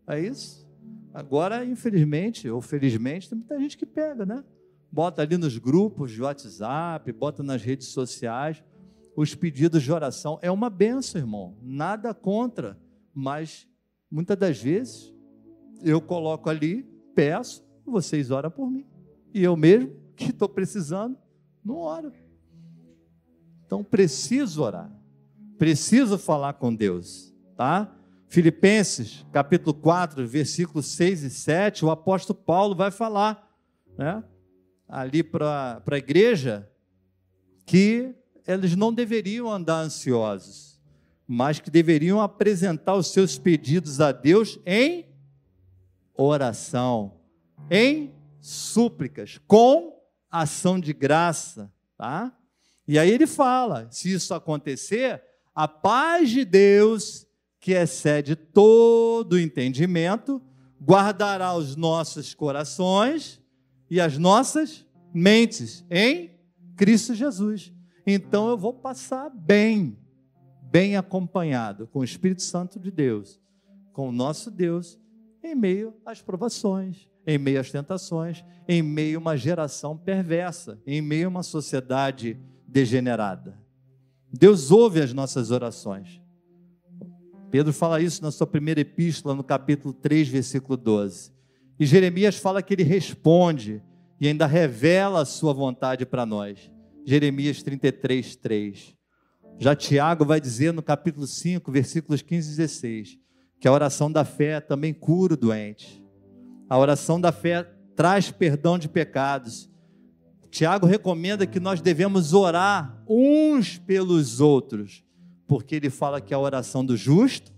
é 0.08 0.20
isso. 0.20 0.68
Agora, 1.14 1.64
infelizmente, 1.64 2.50
ou 2.50 2.62
felizmente, 2.62 3.30
tem 3.30 3.38
muita 3.38 3.60
gente 3.60 3.78
que 3.78 3.86
pega, 3.86 4.26
né? 4.26 4.44
Bota 4.92 5.22
ali 5.22 5.38
nos 5.38 5.58
grupos 5.58 6.12
de 6.12 6.22
WhatsApp, 6.22 7.12
bota 7.12 7.44
nas 7.44 7.62
redes 7.62 7.88
sociais 7.90 8.64
os 9.16 9.36
pedidos 9.36 9.84
de 9.84 9.92
oração. 9.92 10.40
É 10.42 10.50
uma 10.50 10.70
benção, 10.70 11.22
irmão. 11.22 11.58
Nada 11.62 12.14
contra, 12.14 12.80
mas 13.14 13.68
muitas 14.10 14.38
das 14.38 14.62
vezes 14.62 15.14
eu 15.84 16.02
coloco 16.02 16.50
ali, 16.50 16.84
peço, 17.14 17.64
vocês 17.90 18.32
oram 18.32 18.52
por 18.52 18.70
mim. 18.70 18.86
E 19.34 19.44
eu 19.44 19.56
mesmo, 19.56 19.96
que 20.16 20.32
estou 20.32 20.50
precisando, 20.50 21.18
não 21.64 21.78
oro. 21.78 22.12
Então 23.66 23.84
preciso 23.84 24.64
orar. 24.64 24.92
Preciso 25.58 26.18
falar 26.18 26.54
com 26.54 26.74
Deus, 26.74 27.36
tá? 27.56 27.94
Filipenses, 28.28 29.26
capítulo 29.32 29.74
4, 29.74 30.26
versículos 30.28 30.86
6 30.88 31.24
e 31.24 31.30
7, 31.30 31.84
o 31.84 31.90
apóstolo 31.90 32.40
Paulo 32.40 32.76
vai 32.76 32.92
falar, 32.92 33.52
né? 33.98 34.24
Ali 34.88 35.24
para 35.24 35.84
a 35.86 35.98
igreja, 35.98 36.70
que 37.66 38.16
eles 38.48 38.76
não 38.76 38.94
deveriam 38.94 39.52
andar 39.52 39.82
ansiosos, 39.82 40.80
mas 41.28 41.60
que 41.60 41.70
deveriam 41.70 42.22
apresentar 42.22 42.96
os 42.96 43.08
seus 43.08 43.38
pedidos 43.38 44.00
a 44.02 44.12
Deus 44.12 44.60
em 44.66 45.08
oração, 46.16 47.19
em 47.70 48.14
súplicas, 48.40 49.40
com 49.48 50.00
ação 50.30 50.80
de 50.80 50.94
graça, 50.94 51.72
tá? 51.98 52.36
E 52.88 52.98
aí 52.98 53.10
ele 53.10 53.28
fala: 53.28 53.88
se 53.92 54.12
isso 54.12 54.34
acontecer, 54.34 55.22
a 55.54 55.68
paz 55.68 56.30
de 56.30 56.46
Deus, 56.46 57.28
que 57.60 57.74
excede 57.74 58.36
todo 58.36 59.40
entendimento, 59.40 60.42
guardará 60.82 61.54
os 61.54 61.76
nossos 61.76 62.34
corações 62.34 63.42
e 63.90 64.00
as 64.00 64.18
nossas 64.18 64.86
mentes 65.14 65.84
em 65.90 66.32
Cristo 66.78 67.14
Jesus. 67.14 67.74
Então 68.08 68.50
eu 68.50 68.58
vou 68.58 68.74
passar 68.74 69.30
bem, 69.30 69.98
bem 70.64 70.96
acompanhado 70.96 71.88
com 71.88 72.00
o 72.00 72.04
Espírito 72.04 72.42
Santo 72.42 72.80
de 72.80 72.90
Deus, 72.90 73.40
com 73.92 74.10
o 74.10 74.14
nosso 74.14 74.50
Deus, 74.50 74.98
em 75.44 75.56
meio 75.56 75.94
às 76.06 76.22
provações, 76.22 77.09
em 77.26 77.38
meio 77.38 77.60
às 77.60 77.72
tentações, 77.72 78.44
em 78.68 78.82
meio 78.82 79.18
a 79.18 79.22
uma 79.22 79.38
geração 79.38 79.98
perversa, 79.98 80.80
em 80.86 81.02
meio 81.02 81.28
a 81.28 81.30
uma 81.30 81.44
sociedade 81.44 82.40
degenerada. 82.68 83.60
Deus 84.32 84.72
ouve 84.72 85.02
as 85.02 85.14
nossas 85.14 85.52
orações. 85.52 86.22
Pedro 87.50 87.74
fala 87.74 88.00
isso 88.00 88.22
na 88.22 88.32
sua 88.32 88.46
primeira 88.46 88.82
epístola, 88.82 89.34
no 89.34 89.44
capítulo 89.44 89.94
3, 89.94 90.28
versículo 90.28 90.78
12. 90.78 91.32
E 91.80 91.86
Jeremias 91.86 92.36
fala 92.36 92.62
que 92.62 92.74
ele 92.74 92.84
responde 92.84 93.82
e 94.22 94.28
ainda 94.28 94.46
revela 94.46 95.22
a 95.22 95.26
sua 95.26 95.54
vontade 95.54 96.06
para 96.06 96.26
nós. 96.26 96.70
Jeremias 97.06 97.64
33, 97.64 98.36
3. 98.36 98.96
Já 99.58 99.76
Tiago 99.76 100.24
vai 100.24 100.40
dizer 100.40 100.72
no 100.72 100.84
capítulo 100.84 101.26
5, 101.26 101.72
versículos 101.72 102.22
15 102.22 102.54
e 102.54 102.56
16, 102.56 103.18
que 103.60 103.68
a 103.68 103.72
oração 103.72 104.12
da 104.12 104.24
fé 104.24 104.62
também 104.62 104.94
cura 104.94 105.34
o 105.34 105.38
doente. 105.38 106.04
A 106.70 106.78
oração 106.78 107.20
da 107.20 107.32
fé 107.32 107.64
traz 107.96 108.32
perdão 108.32 108.78
de 108.78 108.88
pecados 108.88 109.70
Tiago 110.50 110.88
recomenda 110.88 111.46
que 111.46 111.60
nós 111.60 111.80
devemos 111.80 112.34
orar 112.34 113.04
uns 113.08 113.78
pelos 113.78 114.40
outros, 114.40 115.04
porque 115.48 115.76
ele 115.76 115.90
fala 115.90 116.20
que 116.20 116.34
a 116.34 116.40
oração 116.40 116.84
do 116.84 116.98
justo 116.98 117.52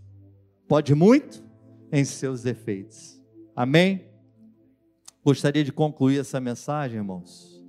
pode 0.68 0.94
muito 0.94 1.44
em 1.92 2.04
seus 2.04 2.46
efeitos. 2.46 3.22
Amém? 3.56 4.06
Gostaria 5.24 5.64
de 5.64 5.72
concluir 5.72 6.20
essa 6.20 6.40
mensagem, 6.40 6.98
irmãos, 6.98 7.64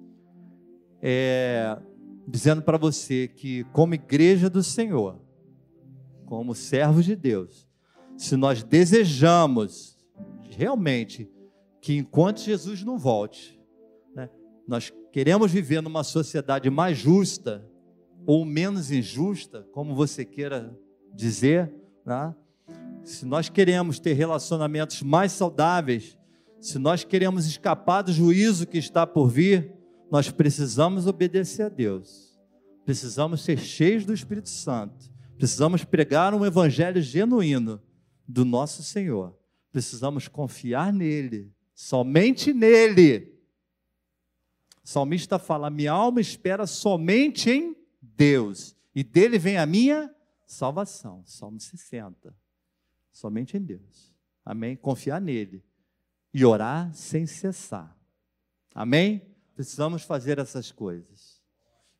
é, 1.01 1.79
dizendo 2.27 2.63
para 2.63 2.79
você 2.79 3.29
que, 3.29 3.65
como 3.73 3.95
igreja 3.95 4.49
do 4.51 4.63
Senhor, 4.63 5.21
como 6.25 6.55
servos 6.55 7.05
de 7.05 7.15
Deus, 7.15 7.69
se 8.17 8.37
nós 8.37 8.63
desejamos 8.63 9.92
realmente 10.57 11.31
que 11.81 11.97
enquanto 11.97 12.41
Jesus 12.41 12.83
não 12.83 12.99
volte, 12.99 13.61
né, 14.15 14.31
nós 14.67 14.93
queremos 15.13 15.51
viver 15.51 15.83
numa 15.83 16.05
sociedade 16.05 16.71
mais 16.71 16.97
justa 16.97 17.69
ou 18.27 18.45
menos 18.45 18.91
injusta, 18.91 19.67
como 19.73 19.95
você 19.95 20.25
queira 20.25 20.77
dizer, 21.15 21.75
né? 22.07 22.35
se 23.05 23.25
nós 23.27 23.49
queremos 23.49 23.99
ter 23.99 24.13
relacionamentos 24.13 25.03
mais 25.03 25.33
saudáveis, 25.33 26.17
se 26.61 26.79
nós 26.79 27.03
queremos 27.03 27.47
escapar 27.47 28.03
do 28.03 28.13
juízo 28.13 28.67
que 28.67 28.79
está 28.79 29.07
por 29.07 29.29
vir, 29.29 29.75
nós 30.11 30.31
precisamos 30.31 31.07
obedecer 31.07 31.65
a 31.65 31.69
Deus, 31.69 32.39
precisamos 32.85 33.43
ser 33.43 33.59
cheios 33.59 34.05
do 34.05 34.15
Espírito 34.15 34.49
Santo, 34.49 35.11
precisamos 35.37 35.85
pregar 35.85 36.35
um 36.35 36.47
evangelho 36.47 37.03
genuíno 37.03 37.83
do 38.29 38.45
nosso 38.45 38.83
Senhor, 38.83 39.37
precisamos 39.73 40.29
confiar 40.29 40.93
nele, 40.93 41.53
somente 41.75 42.53
nele 42.53 43.33
o 44.85 44.89
salmista 44.89 45.39
fala: 45.39 45.71
Minha 45.71 45.93
alma 45.93 46.21
espera 46.21 46.67
somente 46.67 47.51
em 47.51 47.77
Deus, 48.01 48.77
e 48.95 49.05
dele 49.05 49.39
vem 49.39 49.57
a 49.57 49.65
minha 49.65 50.15
salvação. 50.47 51.23
Salmo 51.25 51.61
60. 51.61 52.35
Somente 53.13 53.57
em 53.57 53.63
Deus. 53.63 54.13
Amém? 54.45 54.77
Confiar 54.77 55.21
nele 55.21 55.65
e 56.35 56.45
orar 56.45 56.93
sem 56.95 57.27
cessar. 57.27 57.97
Amém? 58.75 59.23
Precisamos 59.55 60.03
fazer 60.03 60.39
essas 60.39 60.73
coisas. 60.73 61.41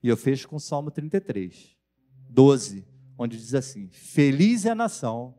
E 0.03 0.09
eu 0.09 0.17
fecho 0.17 0.49
com 0.49 0.57
o 0.57 0.61
Salmo 0.61 0.91
33, 0.91 1.77
12, 2.29 2.85
onde 3.17 3.37
diz 3.37 3.55
assim: 3.55 3.89
Feliz 3.91 4.67
é 4.67 4.71
a 4.71 4.75
nação 4.75 5.39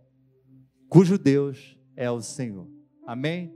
cujo 0.88 1.18
Deus 1.18 1.78
é 1.96 2.10
o 2.10 2.22
Senhor. 2.22 2.68
Amém? 3.06 3.54